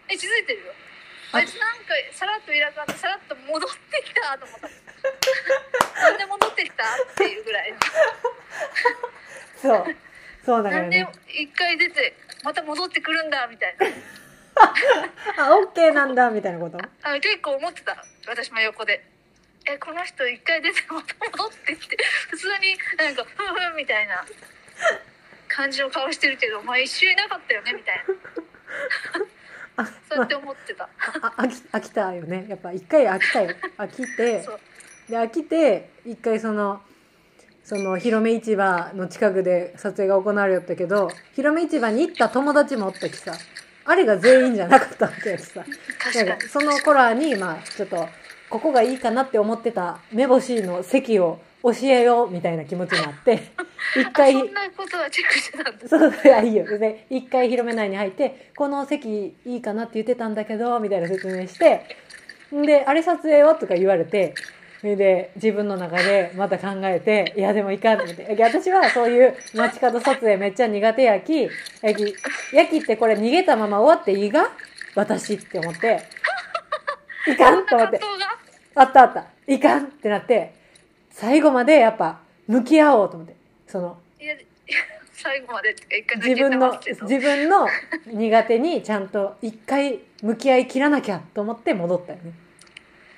[0.08, 0.72] え気づいてるよ。
[1.32, 1.40] あ。
[1.40, 4.68] いつなんかさらっといなくなってさらっと戻ってきたと思った。
[6.02, 6.84] なんで戻ってきた？
[6.84, 7.74] っていうぐらい。
[9.62, 9.96] そう。
[10.44, 13.86] そうだかなんでらね一回出てまた戻ってくるんだみたいな。
[15.48, 16.78] あオッケーなんだみたいなこと？
[17.02, 18.04] あ結構思ってた。
[18.28, 19.04] 私も横で
[19.66, 21.96] えこの人一回出てまた戻ってきて
[22.30, 24.24] 普通になんかふんふんみたいな
[25.48, 29.24] 感じの顔してるけどまあ一瞬いなかったよねみたいな。
[29.84, 30.88] あそうやって思ってた。
[31.22, 32.46] あ飽き飽きたよね。
[32.48, 33.54] やっぱ一回飽きたよ。
[33.78, 34.46] 飽きて
[35.08, 36.82] で飽きて一回その
[37.64, 43.32] その広め市場の近くで撮影が行われよったけど広め市場に行った友達もおったきさ。
[43.86, 45.64] あれが全員じゃなかったわけやしさ。
[46.50, 48.08] その子らにまあちょっと
[48.54, 53.32] ここがいいかなって思ってた目星の席を教えようみたいな気持ちになって
[53.98, 61.84] 一あ回そんなことはチェックしてたんだそういやいいよで一回広め内に入ってこの席いいかなって言ってたんだけどみたいな説明して
[62.54, 64.34] んであれ撮影はとか言われて
[64.80, 71.42] それで自分の中でまた考えていやでもいかんと思って私はそういう街角撮影めっちゃ苦手やき
[71.82, 72.14] やき
[72.52, 74.48] やきってこれ逃げたまま終わっていいが？
[74.94, 76.02] 私って思って。
[77.26, 77.98] いかそんと思って
[78.74, 79.26] あったあった。
[79.46, 80.54] いかんってなって
[81.10, 83.36] 最後までやっぱ向き合おうと思って。
[83.66, 84.34] そのいや
[85.12, 87.68] 最後までってか一回抜自分の自分の
[88.06, 92.32] 苦手にちゃんと一回向き合い切らなきゃと思って戻ったよね。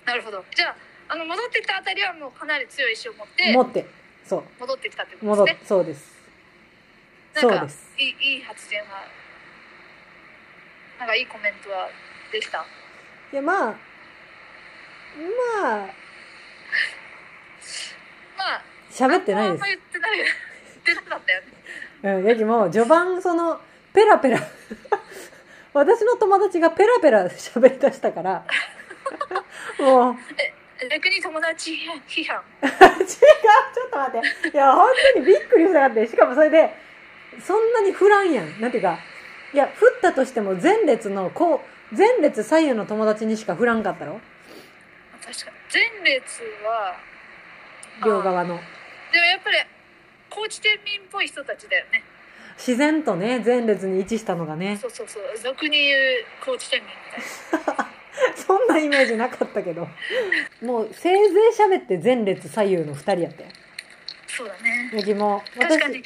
[0.05, 0.45] なるほど。
[0.55, 0.77] じゃあ
[1.09, 3.87] あの戻ってきたあたりはもうかなり強い意志を持って持って
[4.25, 4.45] そう。
[4.61, 5.61] 戻ってきたってことですね。
[5.67, 6.17] そうです。
[7.35, 7.95] そうです。
[7.99, 9.05] いいいい発言は
[10.99, 11.89] なんかいいコメントは
[12.33, 12.65] できた？
[13.33, 13.75] いやまあ
[15.17, 15.89] まあ
[18.37, 19.63] まあ喋ってないです。
[19.63, 20.19] あんま言ってない。
[20.19, 20.29] 言っ
[20.85, 22.21] てなかったよね。
[22.21, 23.61] うんやきも序盤その
[23.93, 24.39] ペラペラ。
[25.73, 28.45] 私の友達がペラペラ喋り出したから。
[29.81, 30.17] もう。
[30.91, 31.73] 逆に友達
[32.07, 32.43] 批判。
[32.63, 34.49] 違うちょっと待って。
[34.51, 36.75] いや本当にびっくりしたかってしかもそれで
[37.43, 38.61] そんなに振らんやん。
[38.61, 38.99] なんていうか
[39.55, 44.21] いや振ったとしても前列のこう前列左右の友達にしか振らんかったろ
[45.27, 45.57] 確かに
[46.05, 46.95] 前列は
[48.05, 48.61] 両側の。
[49.13, 49.57] でもやっぱり
[50.31, 52.05] 高知県民っぽい人たちだよね。
[52.57, 54.79] 自然とね前列に位置したのがね。
[54.81, 55.23] そうそうそう。
[55.37, 56.01] 俗に言う
[56.45, 56.89] 高知県民
[57.59, 57.91] みたいな。
[58.35, 59.89] そんなイメージなかったけど。
[60.63, 63.49] もうせいぜい喋って前列左右の2人やったよ
[64.29, 64.91] そうだね。
[64.95, 65.43] やきも。
[65.59, 66.03] 確かに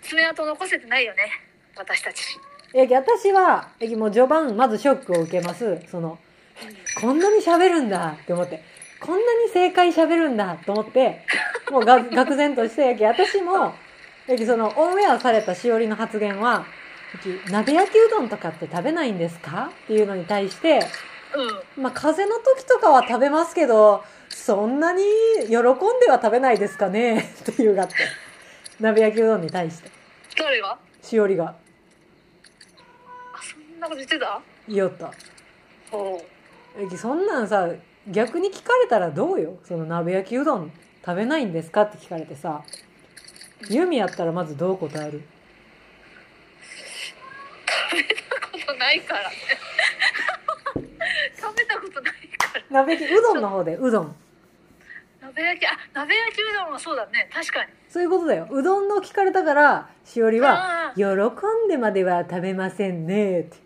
[0.00, 1.30] 爪痕残せてないよね。
[1.76, 2.38] 私たち。
[2.72, 5.80] やき私はやきもう序盤まずショックを受けます。
[5.90, 6.18] その
[7.00, 8.62] こんなに喋るんだって思って
[9.00, 11.26] こんなに正解喋るんだと思って
[11.70, 13.74] もうが愕然としてやき私も
[14.26, 16.64] やきそのオンエアされたしおりの発言は
[17.50, 20.80] 鍋焼きうどんとかって食べないんですかっていうのに対して
[21.76, 21.82] うん。
[21.82, 25.02] まあ風邪の時とかは食べますけどそんなに
[25.48, 25.62] 喜んで
[26.08, 27.94] は食べないですかねっていうがあって
[28.80, 29.90] 鍋焼きうどんに対して。
[30.36, 31.44] 誰がしおりが。
[31.46, 31.54] あ
[33.42, 34.40] そんなこと言ってた？
[34.66, 35.12] 言いよった
[35.90, 36.24] ほう。
[36.24, 36.33] え
[36.98, 37.68] そんなんさ
[38.08, 39.58] 逆に聞かれたらどうよ？
[39.64, 40.72] その鍋焼きうどん
[41.04, 42.62] 食べないんですかって聞かれてさ。
[43.70, 45.22] ユミやったらまずどう答える？
[47.90, 48.14] 食べた
[48.50, 49.36] ことないからね。
[51.40, 52.64] 食べたことないから。
[52.70, 54.16] 鍋焼きうどんの方でうどん。
[55.22, 57.30] 鍋焼きあ鍋焼きうどんはそうだね。
[57.32, 57.70] 確かに。
[57.88, 58.48] そういうことだよ。
[58.50, 63.56] うどんの聞かれたからしおりはあ「喜んでまでは食べませんね」って。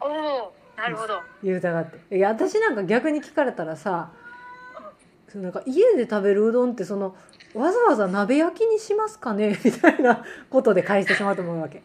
[0.00, 1.20] おおなるほど。
[1.42, 2.16] 言うたがって。
[2.16, 4.10] いや私なんか逆に聞かれたらさ
[5.34, 7.14] なんか家で食べるうどんってその
[7.54, 9.58] わざわざ鍋焼きにしますかね？
[9.64, 11.82] みたいなことで返してしまうと思うわけ。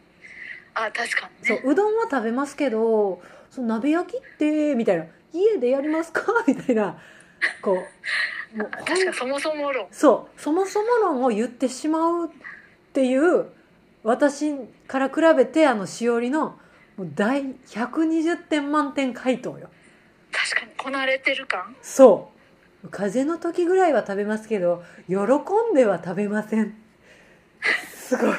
[0.74, 1.60] あ確かにね。
[1.62, 5.04] そううどんは食べますけどその鍋焼きってみたいな。
[5.34, 6.22] 家でやりますか？
[6.46, 6.96] みたいな。
[7.62, 7.72] こ
[8.54, 9.86] うもう確かにそもそも論。
[9.90, 10.40] そう。
[10.40, 12.30] そもそも論を言ってしまうっ
[12.92, 13.46] ていう
[14.04, 14.54] 私
[14.86, 16.58] から比べてあのしおりの
[17.02, 19.68] もう大120点満点回答よ。
[20.30, 21.74] 確かにこなれてる感？
[21.82, 22.30] そ
[22.92, 26.74] 風邪の時ぐらいは食べますけど喜んでは食べません。
[27.92, 28.36] すごい。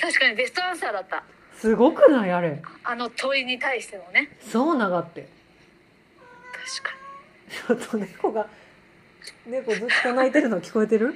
[0.00, 1.24] 確かにベストアンサーだった。
[1.56, 2.30] すごくない？
[2.30, 2.62] あれ。
[2.84, 4.36] あの問いに対してもね。
[4.40, 5.28] そうながって。
[6.52, 8.46] 確かちょっと猫が
[9.44, 11.08] 猫ずっと泣いてるの聞こえてる？
[11.08, 11.14] に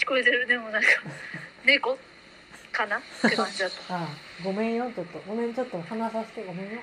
[0.00, 0.46] 聞こえてる。
[0.46, 0.88] でもなんか
[1.66, 1.98] 猫
[2.74, 2.98] かな？
[2.98, 4.08] って感じだった ああ
[4.42, 4.90] ごめんよ。
[4.94, 5.18] ちょっと。
[5.20, 5.54] ごめん。
[5.54, 5.80] ちょっと。
[5.80, 6.44] 話させて。
[6.44, 6.80] ごめんよ。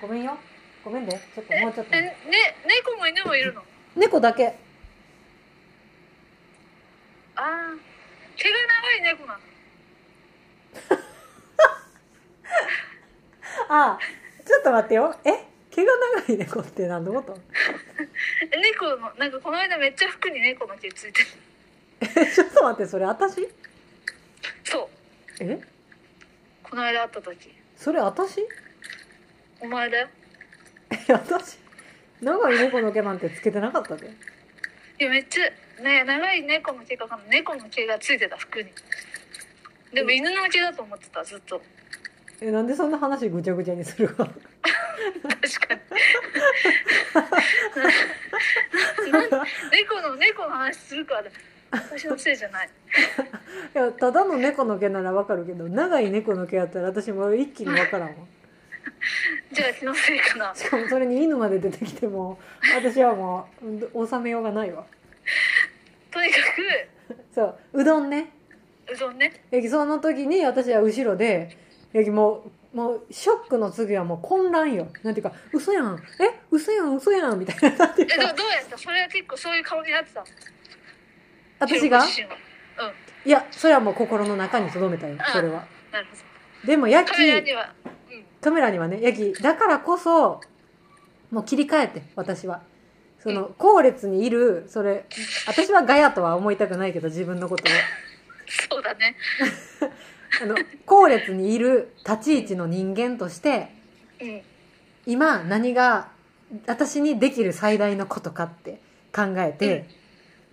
[0.00, 0.38] ごめんよ。
[0.84, 1.56] ごめんでちょっと。
[1.58, 1.96] もうちょっと。
[1.96, 2.00] え？
[2.00, 2.14] ね？
[2.66, 3.62] 猫も犬もいるの？
[3.96, 4.54] 猫だけ。
[7.36, 7.74] ああ
[8.36, 9.40] 毛が長い猫なの。
[13.68, 13.98] ああ
[14.44, 15.16] ちょっと待ってよ。
[15.24, 15.30] え？
[15.70, 15.92] 毛が
[16.26, 17.38] 長い猫って何のこと？
[18.50, 21.28] え 猫のなんかこの間めっちゃ服に猫の毛ついてる。
[22.00, 22.90] えちょっと待って。
[22.90, 23.48] それ私？
[24.64, 24.88] そう
[25.40, 25.60] え？
[26.62, 27.50] この間会った時。
[27.76, 28.46] それ私？
[29.60, 30.08] お前だよ。
[30.90, 31.58] え私？
[32.20, 34.06] 長い猫の毛なんてつけてなかったで。
[35.00, 37.28] いやめっちゃね長い猫の毛かわかんない。
[37.30, 38.68] 猫の毛がついてた服に。
[39.94, 41.60] でも犬の毛だと思ってたずっと。
[42.40, 44.34] えなんでそんな話ぐちゃぐちゃにするか確
[45.68, 45.80] かに。
[49.10, 51.24] な猫の猫の話するから
[51.70, 52.68] 私のせいじゃない。
[53.74, 58.14] いやただの猫の毛ならわかるけど長い猫の毛やったら私もう一気にわからんわ。
[59.52, 60.52] じゃあ気のせいかな。
[60.54, 62.38] しかもそれに犬まで出てきても
[62.74, 63.48] 私はも
[63.94, 64.84] う収めようがないわ。
[66.10, 66.36] とにか
[67.32, 68.32] そううどんね。
[68.86, 69.44] くうどんね。
[69.52, 71.56] えその時に私は後ろで
[71.92, 74.88] えもうもうショックの次はもう混乱よ。
[75.02, 76.02] なんていうか嘘やん。
[76.20, 77.94] え嘘やん嘘やんみたいな。
[77.98, 78.78] えどかどうやった？
[78.78, 80.26] それは結構そういう顔になってたの？
[81.60, 82.00] 私が？
[82.00, 82.06] うん。
[83.24, 85.66] いやそれはもう心の中に留めたよそれは。
[86.66, 87.72] でもヤキーメラには
[88.10, 88.24] うん。
[88.40, 90.40] カメラにはねヤキだからこそ
[91.30, 92.62] もう切り替えて私は。
[93.22, 95.04] その後列にいるそれ
[95.46, 97.66] 私はガヤとは思いたくないけど自分のことを。
[98.70, 99.14] そうだね。
[100.42, 103.68] あの後列にいる立ち位置の人間として
[104.20, 104.42] うん。
[105.06, 106.08] 今何が
[106.66, 108.80] 私にできる最大のことかって
[109.14, 109.86] 考えて、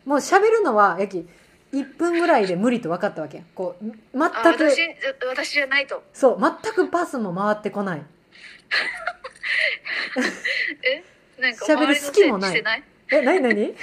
[0.07, 1.27] もう喋るのはヤキ
[1.73, 4.81] 1分ぐらいで無理と分かったわけやこう全あく私
[5.27, 6.01] 私じゃないと。
[6.13, 8.01] そう全くパスも回ってこない。
[10.83, 11.03] え？
[11.41, 12.63] なんか喋る隙もない。
[12.63, 12.83] ない？
[13.11, 13.75] え何何？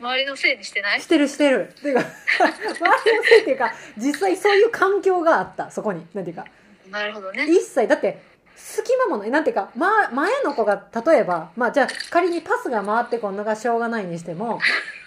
[0.00, 1.00] 周りのせいにしてない？
[1.02, 1.74] してるしてる。
[1.78, 2.00] っていうか
[2.40, 5.70] 周りのせいっていうか実際そういう環境があった。
[5.70, 6.06] そこに。
[6.14, 6.46] なんていうか。
[6.90, 7.44] なるほどね。
[7.46, 7.86] 一切。
[7.86, 8.22] だって
[8.56, 9.30] 隙間もない。
[9.30, 14.58] なんていうか、ま、前の子が例えばまあじゃあ仮にパスが回ってこんのがしょうがないにしても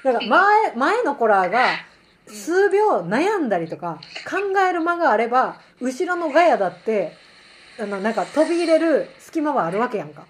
[0.03, 1.65] なんか前前の子らが
[2.27, 7.13] 数秒悩んだりとか考える間があれば後ろのガヤだって
[7.79, 10.25] あのなんか飛び入れる隙間はあるわけやんか。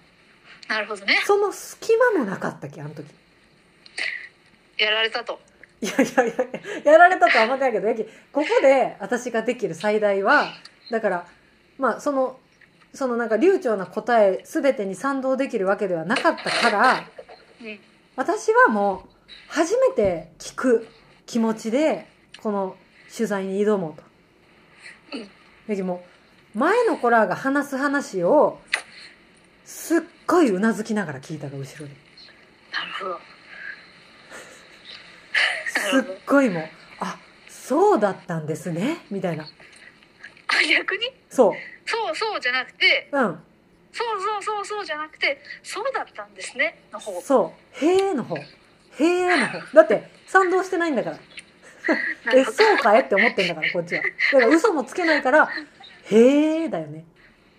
[0.68, 1.20] なるほどね。
[1.26, 3.06] その隙間もなかったっけあの時。
[4.78, 5.38] やられたと。
[5.80, 6.34] いやいやい
[6.84, 10.46] や、やられたとは思ってないけど、やきここで私ができる最大は、
[10.90, 11.26] だから、
[11.78, 12.38] まあ、その、
[12.94, 17.04] そのなんか流暢な答え全てに賛同できるわけではなかったから、
[17.60, 17.78] うん。
[18.16, 19.08] 私はもう、
[19.48, 20.88] 初めて聞く
[21.26, 22.06] 気持ちで、
[22.42, 22.76] この
[23.14, 24.02] 取材に挑もうと。
[25.16, 25.28] うん
[25.66, 26.04] やきも
[26.54, 28.60] う、前の子らが話す話を、
[29.64, 31.94] すっごいうなずきながら聞いたが、後ろで。
[32.72, 33.20] なるほど
[35.66, 36.68] すっごいもう、
[37.00, 39.44] あ、そうだったんですね、みたいな。
[39.44, 39.46] あ
[40.68, 41.10] 逆に？
[41.30, 41.52] そう。
[41.86, 43.38] そうそうじゃなくてうん。
[43.92, 47.84] そうそうそうそうじゃなくてそうだったんですねの方そう。
[47.84, 48.36] へえの方。
[48.98, 49.58] へえの方。
[49.74, 51.18] だって、賛同してないんだから。
[52.34, 54.02] え、そうかえって思ってんだから、こっちは。
[54.02, 55.48] だから嘘もつけないから、
[56.10, 57.04] へえだよね。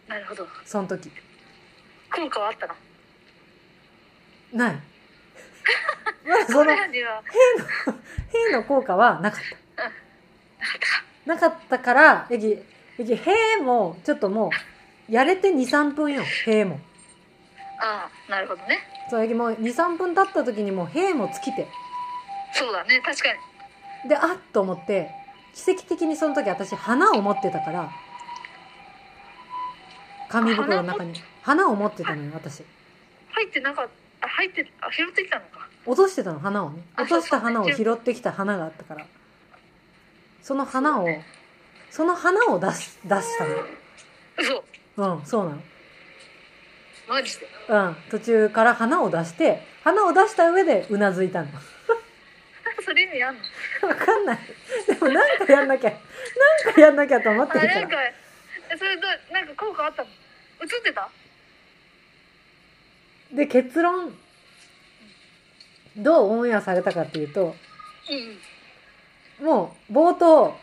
[0.08, 1.12] なるほどその時。
[2.16, 2.76] 効果はあったの？
[4.54, 4.76] ない。
[6.28, 7.24] まあ、その、へ俺らには
[8.50, 9.42] え の効果はなかっ
[9.78, 10.88] なかった
[11.26, 11.34] た。
[11.34, 12.58] なかったから、えき、
[13.00, 14.50] えき、へえも、ちょっとも
[15.10, 16.24] う、やれて2、3分よ。
[16.24, 16.80] へえも。
[17.78, 21.68] ああなるほどねそう、もう2、3分経った時にもう、へえも尽きて。
[22.54, 23.34] そうだね確か
[24.04, 25.12] にで、あっと思って、
[25.54, 27.90] 奇跡的にその時私、花を持ってたから、
[30.30, 31.14] 紙袋の中に。
[31.42, 32.64] 花を持ってたのよ、私。
[33.32, 36.82] 入ってなかったあ入ってあ拾ってきたのか落としてたの、花をね。
[36.96, 39.06] あ落とした花をそうそう拾ってきた花があったから。
[40.42, 41.08] その花を、
[41.90, 43.46] その花を出し、出した
[44.38, 44.64] 嘘
[44.98, 45.16] の。
[45.18, 45.62] うん、そうなの。
[47.08, 47.48] マジで？
[47.70, 51.48] うん、途中から花を出して、花を出した上でうなずいたの。
[52.84, 53.36] それ意味あん
[53.82, 53.88] の？
[53.88, 54.40] わかんない。
[54.88, 57.66] でもなんかやんなきゃ、なんかやんなきゃと思ってるか。
[57.76, 57.98] あなんか
[58.78, 60.10] それどうなんか効果あったの？
[60.10, 61.10] 映ってた？
[63.32, 64.16] で、結論。
[65.98, 67.56] どうオンエアされたかっていうと、
[69.40, 70.58] うんもう冒頭、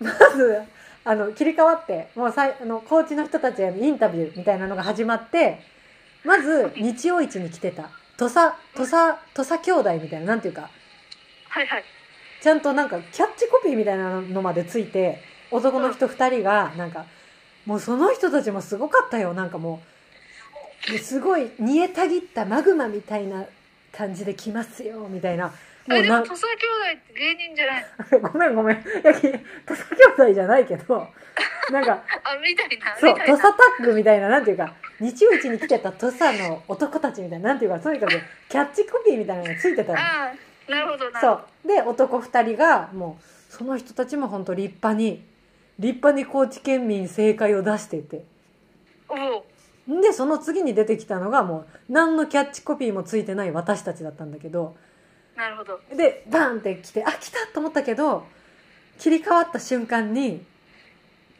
[0.00, 0.62] まず、
[1.08, 5.60] あの、切り替わって、もうさい、あの、コーチの人たちへのインタビューみたいなのが始まって、
[6.24, 10.68] まず、日曜市に来てた、土佐、土佐、土佐兄弟みたいな、なんていうか、
[11.48, 11.84] はいはい。
[12.42, 15.20] ちゃんとなんかキャッチコピーみたいなのまでついて、
[15.52, 17.06] 男の人二人が、なんか、
[17.66, 19.80] もうその人たちもすごかったよ、なんかも
[20.88, 23.44] う、ですごい煮えたぎったマグマみたいな
[23.92, 25.54] 感じで来ますよ、みたいな。
[25.88, 28.18] もうでも土佐兄弟って芸人じゃないの？
[28.30, 28.76] ごめんごめん。
[28.76, 29.32] いや、き土
[29.76, 31.08] 佐兄弟じゃないけど、
[31.72, 38.12] なんか、あみたいなそう、みたいな土佐タッグみたいな、なんていうか、日曜市に来てた土佐の男たちみたいな、なんていうか、とにかく、
[38.48, 39.98] キャッチコピーみたいなのがついてたの。
[39.98, 41.68] ああなるほどなるほそう。
[41.68, 45.24] で、男二人が、もう、その人たちも本当立派に、
[45.78, 48.24] 立派に高知県民正解を出してて。
[49.08, 49.14] ど
[49.96, 54.76] おで、その次に出てきたのが、もう、何のキャッチコピーもついてない私たちだったんだけど、
[55.36, 58.26] なるほどで、バーンって来て、あ、来たと思ったけど、
[58.98, 60.44] 切り替わった瞬間に、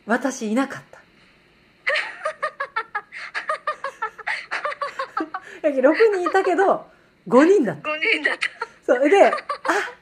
[0.06, 1.00] 私いなかった。
[5.68, 6.86] 6人いたけど、
[7.28, 7.88] 5人だった。
[7.88, 8.38] 5人だっ
[8.86, 9.08] そう。
[9.10, 9.32] で、あっ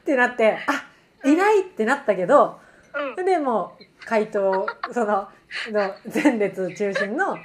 [0.05, 0.85] てなって、あ、
[1.29, 2.61] いないってなったけど、
[2.93, 5.29] たうんで、もう、回答、その、
[5.71, 7.39] の前列中心の、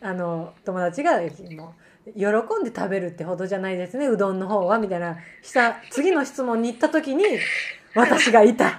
[0.00, 2.24] あの、友達が、もう、喜
[2.60, 7.24] んで食べるってほどじゃないですね、うどんの方は、みたいな、した、次の質問に行った時に、
[7.94, 8.64] 私がいた。
[8.64, 8.72] 増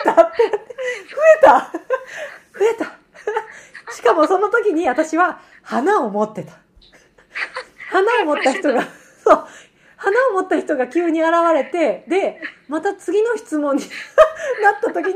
[0.00, 1.72] えた、増えた
[2.58, 2.92] 増えた
[3.92, 6.58] しかもその時に私は花を持ってた。
[7.90, 8.82] 花を持った人が、
[9.24, 9.46] そう、
[9.96, 15.14] 花を持った人が急に現れて、で、また次の質問になった時に、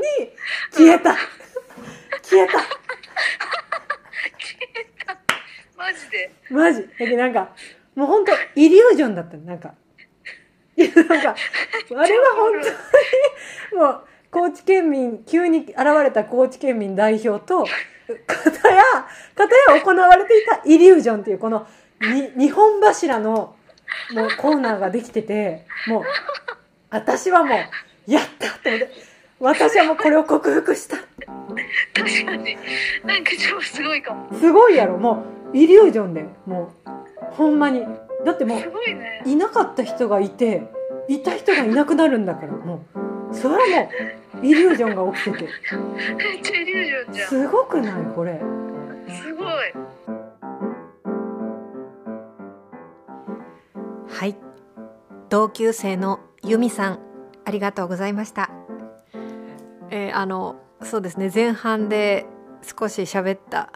[0.71, 1.15] 消えた。
[2.21, 2.59] 消えた。
[5.77, 6.31] マジで？
[6.49, 6.81] マジ？
[6.81, 7.53] だけどなんか、
[7.95, 9.75] もうほんと、イリュージョンだったのなんか。
[10.75, 12.51] いや、なんか、あれは本
[13.71, 14.01] 当に、もう、
[14.31, 17.65] 高知県民、急に現れた高知県民代表と、
[18.25, 18.83] 片や、
[19.35, 21.67] 片や行われていたイリュージョンっていう、この、
[22.01, 23.55] に、日本柱の、
[24.13, 26.03] もうコーナーができてて、もう、
[26.89, 28.91] 私はもう、やったと思って、
[29.39, 30.97] 私はもうこれを克服した。
[30.97, 32.57] 確かに
[33.03, 36.89] なんか超すごいかもすごいやろ、もう、イリュージョンで、もう、
[37.31, 37.85] ほんまに。
[38.25, 39.21] だってもうね。
[39.25, 40.63] いなかった人がいて
[41.07, 42.51] いた人がいなくなるんだから。
[42.51, 42.81] も
[43.31, 43.59] うそれは
[44.33, 45.39] もうイリュージョンが起きて
[47.13, 47.21] て。
[47.27, 48.05] すごくない？
[48.15, 48.41] これ。
[49.09, 49.47] すごい。
[54.09, 54.35] はい。
[55.29, 56.99] 同級生のユミさん
[57.45, 58.49] ありがとうございました。
[59.91, 61.31] えーあのそうですね。
[61.33, 62.25] 前半で
[62.61, 63.71] 少し喋った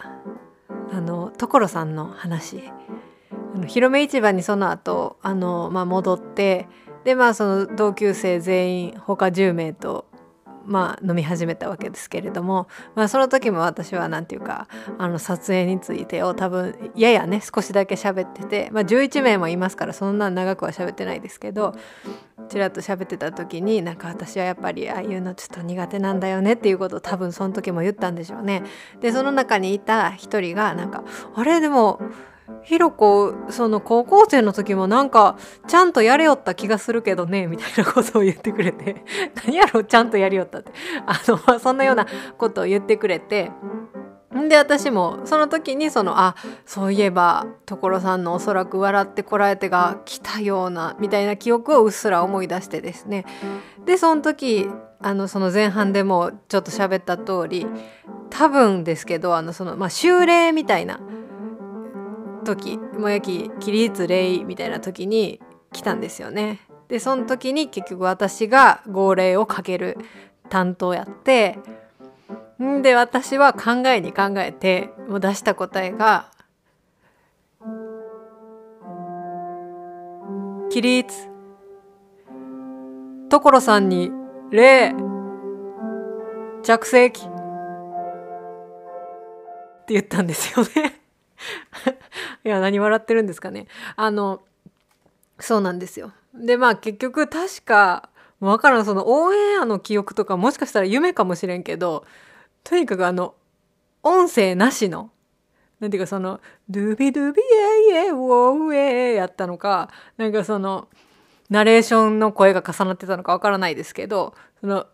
[0.92, 2.64] あの所さんの話。
[3.54, 6.68] あの広め市場にその後あのまあ戻って
[7.04, 10.06] でまあその同級生全員他10名と
[10.66, 21.76] まあ飲み始めたわけですけれども、まあ、その時も私はなんていうかあの撮影についてを多分ややね少しだけ喋ってて、まあ、11名もいますからそんな長くは喋ってないですけど
[22.49, 28.64] ちらっと喋ってた時になんか私はやっぱりああいうのちょっと苦手なんだよねっていうことを多分その時も言ったんでしょうね。
[28.99, 31.03] でその中にいた一人がなんか
[31.36, 31.62] 「あれ？
[31.62, 32.01] でも
[32.64, 35.38] ひろこその高校生の時もなんか
[35.68, 39.04] ちゃんとやれよった気がするけどね みたいなことを言ってくれて。
[39.45, 40.72] 何やろちゃんとやりよったって。
[41.06, 42.06] あのそんなような
[42.38, 43.52] ことを言ってくれて。
[44.36, 46.36] んで私もその時にそのあ
[46.66, 53.26] そういえば所さんのおそらく笑ってこらえてが来たようなみたいな記憶をうっすら思い出してですね。
[53.86, 54.70] でその時
[55.02, 57.68] あのその前半でもちょっと喋った通り
[58.30, 60.99] 多分ですけどあのそのまあ修例みたいな
[62.44, 65.39] 時もやき起立礼みたいな時に
[65.72, 66.60] 来たんですよね。
[66.88, 69.98] でその時に結局私が号令をかける
[70.50, 71.58] 担当やって
[72.62, 76.30] んで私は考えに考えてもう出した答えが
[80.70, 81.30] 「起立
[83.30, 84.12] 所さんに
[84.52, 84.94] 礼
[86.64, 87.26] 着席」っ
[89.86, 91.00] て言ったんですよね。
[92.44, 93.68] いや、何笑ってるんですかね。
[93.96, 94.42] あの、
[95.39, 96.14] そうなんですよ。
[96.34, 102.06] で、まあ結局確か、わからん、そのオンエアの記憶とかもしかしたら夢かもしれんけど、
[102.64, 103.36] とにかくあの、
[104.04, 105.12] 音声なしの、
[105.80, 107.42] なんていうかその、ドゥビドゥビ
[107.92, 110.88] エイエウォーウエやったのか、なんかその、
[111.50, 114.88] ナレーションの声が重なってたのかわからないですけど、その、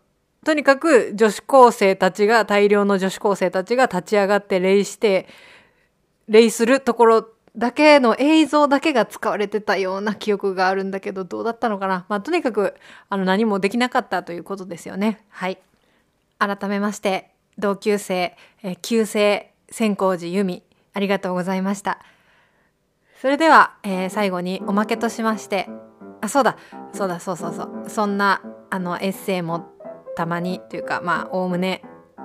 [0.44, 5.26] とにかく女子高生たちが、大量の女子高生たちが立ち上がって礼して、
[6.28, 12.06] 礼するところだけの映像だけが使われてたような記憶があるんだけど、どうだったのかな？
[12.08, 12.74] まあ、とにかく、
[13.08, 15.24] あの、何もできなかったということですよね。
[15.28, 15.58] はい。
[16.38, 20.62] 改めまして、同級生、えー旧姓、千光寺由美、
[20.94, 21.98] ありがとうございました。
[23.20, 25.68] それでは、えー最後におまけとしまして、
[26.20, 26.56] あ、そうだ、
[26.92, 27.84] そうだ、そうそうそう。
[27.88, 29.72] そんな、あの、エッセイも
[30.16, 31.82] たまにというか、まあ、おおむね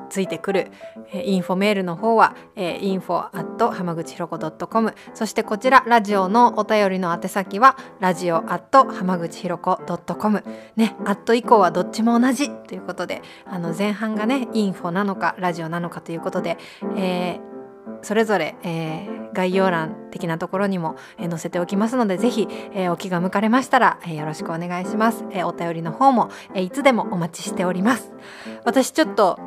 [0.10, 0.72] ついてくる、
[1.14, 9.80] インフォメールの方は、えー、info@ 浜口ひろこ .com そしてこちらラジオのお便りの宛先はラジオ at 浜口ひろこ
[10.18, 10.43] .com
[10.76, 12.49] ね、アット以降はどっちも同じ。
[12.49, 16.58] ということであの前半がねインフォなのかラジオなのかということで、
[16.95, 17.54] えー
[18.01, 28.14] それぞれ、えー概要欄的なところにも、えー載せておきますのでぜひ、えーお気が向かれましたら、えーよろしくお願いします、えーお便りの方も、えーいつでもお待ちしております。
[28.64, 29.39] 私ちょっと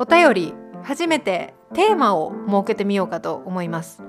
[0.00, 4.02] お便り初めてテーマを設けてみようかと思います。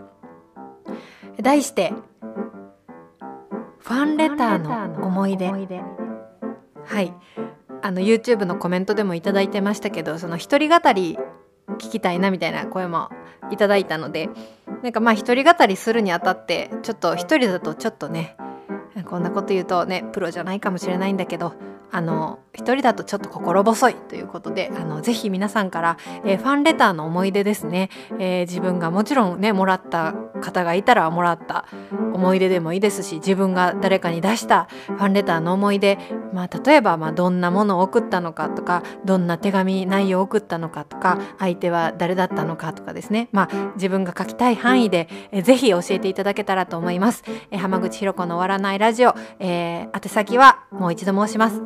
[1.41, 1.93] 題して
[3.79, 5.47] ファンレターの思い出。
[5.47, 7.13] はい。
[7.81, 11.17] あの YouTube のコメントでもいただいてましたけどその一人語り
[11.79, 13.09] 聞きたいなみたいな声も
[13.51, 14.29] いただいたので
[14.83, 18.35] なんかまあ一人語りするにあたってちょっと一人だとちょっとね
[19.05, 21.53] こんなこと言うとねプロじゃないかもしれないんだけど
[21.91, 31.65] あの一人だとちょっと心細いということであのぜひ皆さんから、えーファンレターの思い出ですね、えー自分がもちろんねもらった方がいたらもらった
[32.13, 35.97] 思い出でもいいですし自分が誰かに出したファンレターの思い出、
[36.33, 47.23] まあ、例えばまあどんなものを送ったのかとかどんな手紙内容を送ったのかとか相手は誰だったのかとかですね、まあ、自分が書きたい範囲で、えーぜひ教えていただけたらと思います。
[47.51, 51.61] えー浜口ひろ子の終わらないラジオ、えー宛先はもう一度申します。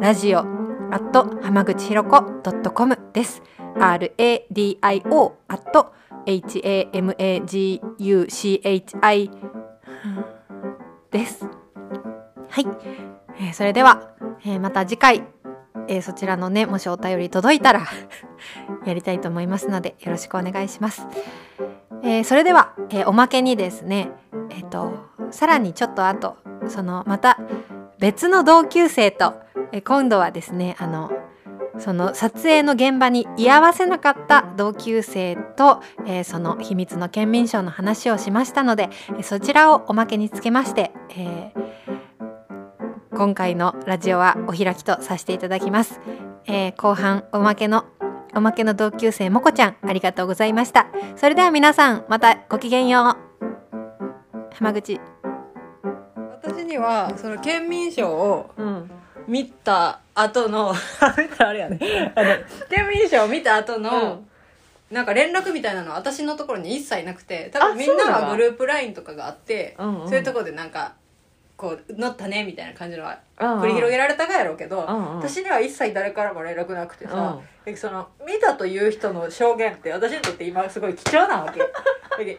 [0.00, 2.22] ラジオアット浜口ひろこ
[2.72, 3.42] .com です。
[3.76, 5.92] radio アット
[6.26, 7.80] hamaguchi
[11.10, 11.44] です。
[12.48, 12.66] はい、
[13.38, 14.10] えーそれでは、
[14.44, 15.24] えーまた次回、
[15.88, 17.82] えーそちらのねもしお便り届いたら
[18.86, 21.06] やりたいと思いますのでよろしくお願いします。
[22.02, 24.10] えーそれでは、えーおまけにですね
[24.50, 24.92] えっ、と
[25.30, 26.36] さらにちょっと後
[26.68, 27.38] そのまた
[27.98, 29.34] 別の同級生と、
[29.72, 31.10] えー今度はですねあの
[31.78, 41.66] その撮影の現場に居合わせなかった同級生と、えーその秘密の県民賞の話をしましたので、えそちらをおまけにつけまして、えー
[43.16, 46.00] 今回のラジオはお開きとさせていただきます、
[46.44, 47.86] えー後半おまけの
[48.34, 50.88] おまけの同級生もこちゃんありがとうございました。
[51.16, 54.54] それでは皆さんまたごきげんよう。
[54.54, 55.00] 浜口。
[56.42, 58.90] 私にはその県民賞をうん。
[59.26, 60.74] 見た後の
[61.16, 61.78] 見たらあれやね。
[62.68, 64.22] 県民賞を見た後の、
[64.90, 70.08] なんか連絡みたいなのは私のところに一切なくて多あ分みんなはグループ LINE とかがあってうんうん。
[70.08, 70.92] そういうところでなんか
[71.56, 73.62] こう乗ったねみたいな感じのはうんうん。
[73.62, 75.16] 繰り広げられたがやろうけど、うんうん。
[75.18, 81.60] 私には一切誰からも連絡なくてさ、えその見たという人の証言って私にとって今すごい貴重なわけ。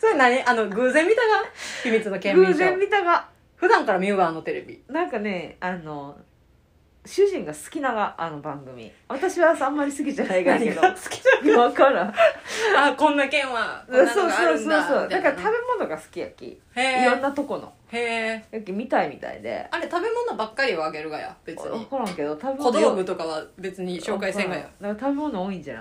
[0.00, 0.42] それ何？
[0.44, 1.44] あの偶然見たが？
[1.82, 3.28] 秘密の県民賞偶然見たが。
[3.56, 4.82] 普段から見るわあのテレビ。
[4.88, 6.16] なんかねあの
[7.06, 8.90] 主人が好きながあの番組。
[9.08, 10.80] 私はあんまり好きじゃないがやけど。
[10.80, 12.14] 好きじ分からん。
[12.76, 15.08] あこんな県はそうそうそうんそう。
[15.08, 16.58] だから食べ物が好きやき。
[16.74, 17.72] へいろんえなとこの。
[17.92, 19.66] へえやき見たいみたいで。
[19.70, 24.62] あれ食べ物ばっかりをあげるがや別分にからんけど食べ小物道具とかは別に紹介せんがや。
[24.62, 25.80] だから食べ物多いんじゃな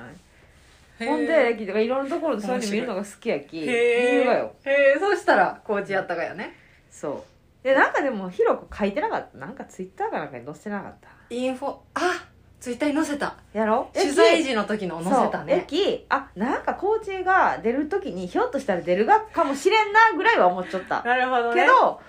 [1.06, 1.08] い？
[1.08, 3.58] ほんでやきだからいろんなところでそういうの見るのが好きやき。
[3.60, 4.54] 見へるがよ。
[4.66, 6.54] えへえそうしたら高知やったがやね。
[6.92, 7.33] そう
[7.64, 9.38] でなんかでもひろこ書いてなかった？
[9.38, 11.08] なんかツイッターかなんかに載せてなかった？
[11.30, 11.76] インフォ？
[11.96, 12.26] あ
[12.60, 13.36] ツイッターに載せた。
[13.54, 13.90] やろ？
[13.94, 15.66] 取材時の時の載せたね。
[15.68, 21.02] 駅あなんかコーチが出る時にひょっとしたら出るがかもしれんなぐらいは思っちゃった。
[21.04, 22.02] なるほどけど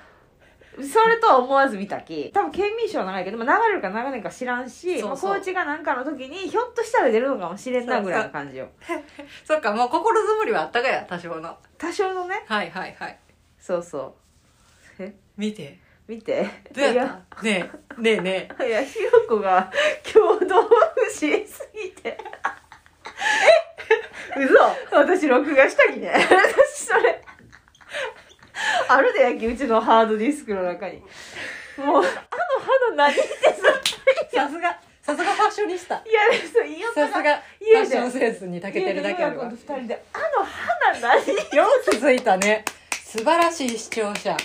[0.76, 2.32] それとは思わず見たき。
[2.32, 5.30] 多分県民賞長いけど、まあ、流れるか流れないか知らんしそうそう。
[5.30, 8.66] まあコーチがなんかの時にひょっとしたら出るのかもしれんなぐらいの感じよ。
[9.44, 11.56] そ っかもう心づもりはあったがや多少の。
[11.78, 12.42] 多少のね。
[12.48, 13.18] はいはいはい。
[13.58, 14.12] そうそう。
[14.14, 14.23] え
[15.36, 15.78] 見て。
[16.06, 16.48] 見て。
[16.72, 17.42] どうやった？
[17.42, 18.68] ねえねえねえ。
[18.68, 19.72] いやひろこが
[20.12, 22.18] 共同不しすぎて。
[24.36, 24.40] え？
[24.40, 24.54] 嘘。
[24.96, 26.12] 私録画したきね。
[26.12, 27.22] 私それ。
[28.88, 30.98] あるでやきうちのハードディスクの中に。
[30.98, 31.06] もう
[31.86, 33.22] あの肌何って
[34.32, 34.42] さ。
[34.42, 34.78] さすが。
[35.02, 35.96] さすがファッショニスタ。
[35.96, 36.20] いや
[36.50, 41.16] そう言いよさすがファッションセンスに長けてるだけあるわ二人であの肌何
[41.54, 42.64] よく気づいたね。
[42.90, 44.36] 素晴らしい視聴者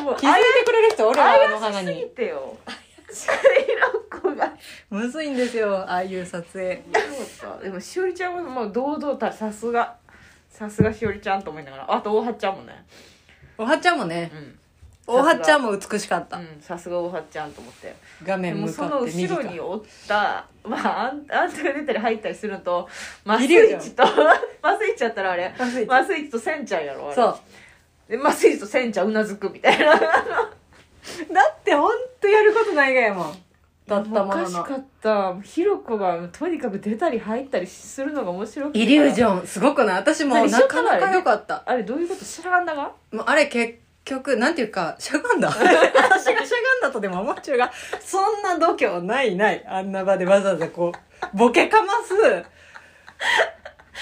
[0.00, 2.04] もう気づいてくれる人おるわあの花に。
[2.16, 2.56] てよ
[3.10, 3.26] ひ
[4.20, 4.52] ろこが
[4.90, 5.30] むずい。
[5.30, 6.14] んですよああい。
[6.14, 6.82] う撮影
[7.62, 9.96] でもしおりちゃんはもう堂々たるさすが
[10.50, 11.64] さすがしおりちゃんと思い。
[11.64, 12.84] ながらあと大はっちゃんもね
[13.56, 14.58] おはっちゃんもねうん
[15.10, 22.86] おはっちゃんも美しかった、うんさすが大はっちゃんと思ってで画面もその向かって右か後ろにおったまああんあんたが出たり入ったりするのと
[23.24, 23.48] マスイい。
[23.48, 24.02] るよチと
[24.62, 27.38] マスイチやったらあれマスイチマスイチとセンちゃんやろあれそう
[28.08, 29.94] でマスイチとセンちゃんうなずくみたいな。
[29.98, 33.42] だってほんとやることないがやもん。
[33.86, 34.42] だったものの。
[34.42, 35.40] おかしかった。
[35.42, 38.78] ひろこがとにかく出たり入ったりするのが面白くて。
[38.78, 39.96] イリュージョンすごくない？
[39.96, 40.50] 私も何？
[40.50, 41.62] なかなか良かった。
[41.66, 42.24] あれどういうこと？
[42.24, 42.92] 知らんだが？
[43.12, 45.48] もうあれ結局なんていうかしゃがんだ。
[45.52, 46.44] 私がしゃがん
[46.82, 49.64] だとでも思っちゃうがそんな度胸ないない。
[49.66, 50.92] あんな場でわざわざこ
[51.32, 52.14] うボケかます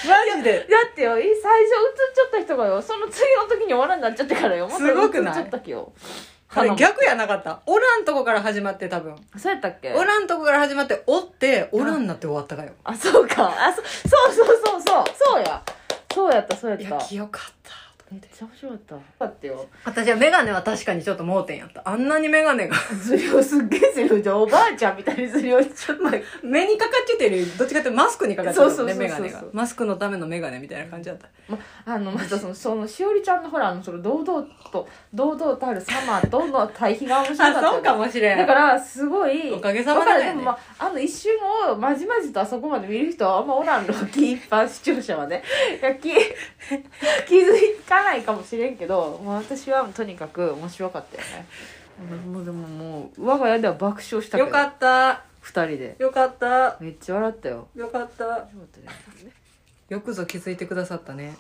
[0.05, 0.59] マジで。
[0.59, 4.67] だってよい最初映っちゃった人がよその次の時に終わらんなっちゃってからよ。
[4.67, 5.39] またすごくない？
[5.39, 5.93] 映っちゃったっけよ。
[6.55, 7.61] あれ逆やなかった。
[7.67, 9.15] おらんとこから始まって多分。
[9.37, 9.93] そうやったっけ？
[9.93, 12.73] おらんとこから始まっておっておらんなって終わったかよ。
[12.85, 13.47] あそうか。
[13.49, 15.05] あそそうそうそうそう。
[15.15, 15.63] そうや。
[16.13, 17.71] そうやったそうやっいたや清かった
[18.11, 18.97] めっちゃ面白かった。
[19.27, 19.67] だってよ。
[19.85, 21.83] 私はメガネは確かにちょっと盲点やった。
[21.85, 22.77] あんなにメガネが。
[23.03, 26.03] ずりをすっげえずりをじゃおばあちゃんみたいにずりをしちゃった
[26.47, 29.23] 目にかかっちゃってるよりどっちかっていうとマスクにかかっちゃってるねそうそうそうそう。
[29.23, 31.29] メガネがマスクのためのメガネみたいな感じだった。
[31.49, 38.07] ま、あのまたそのそのしおりちゃんのほらあのその堂々と堂々たるサマーとの対比が面白かったよね。
[38.07, 40.17] もしれだからすごいおかげさまでね。
[40.17, 40.35] わかる。
[40.37, 41.33] も、まあ、あの一瞬
[41.73, 43.93] をまじまじとあそこまで見る人はあんまおらんの。
[44.07, 45.43] き一般視聴者はね。
[45.81, 46.11] いやき
[47.27, 47.57] 気づ
[47.97, 51.47] かないかもしれんけど、まあ、私はとにかく面白かったよね。
[52.27, 54.47] もうでももう我が家では爆笑したけど。
[54.47, 55.25] よかった。
[55.41, 55.97] 二人で。
[55.99, 56.77] よかった。
[56.81, 57.69] めっちゃ笑ったよ。
[57.75, 58.25] よかった。
[58.27, 59.33] 面白かったね
[59.89, 61.37] よくぞ気づいてくださったね。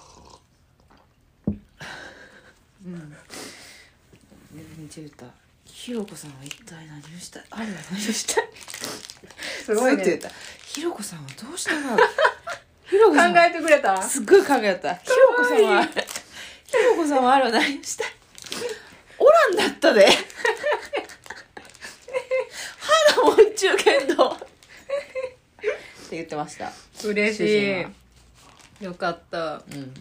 [1.46, 3.16] うん。
[4.56, 5.26] めっちゃ言った
[5.64, 8.44] ひろこさんは一体何をしたいあれは何をしたい
[9.64, 10.20] すごいね
[10.64, 11.96] ひろこさんはどうしたが
[12.84, 15.88] ひろこ考さんはえてくれたすっごい考えたひろこさんは
[16.78, 18.08] ひろこさんはあれは何をしたい
[19.18, 19.24] お
[19.54, 20.06] らんだったで。
[23.16, 24.46] 花も宇宙剣道って
[26.16, 26.72] 言ってました。
[27.04, 27.94] 嬉し主人
[28.80, 29.56] いよかった。
[29.56, 29.94] うん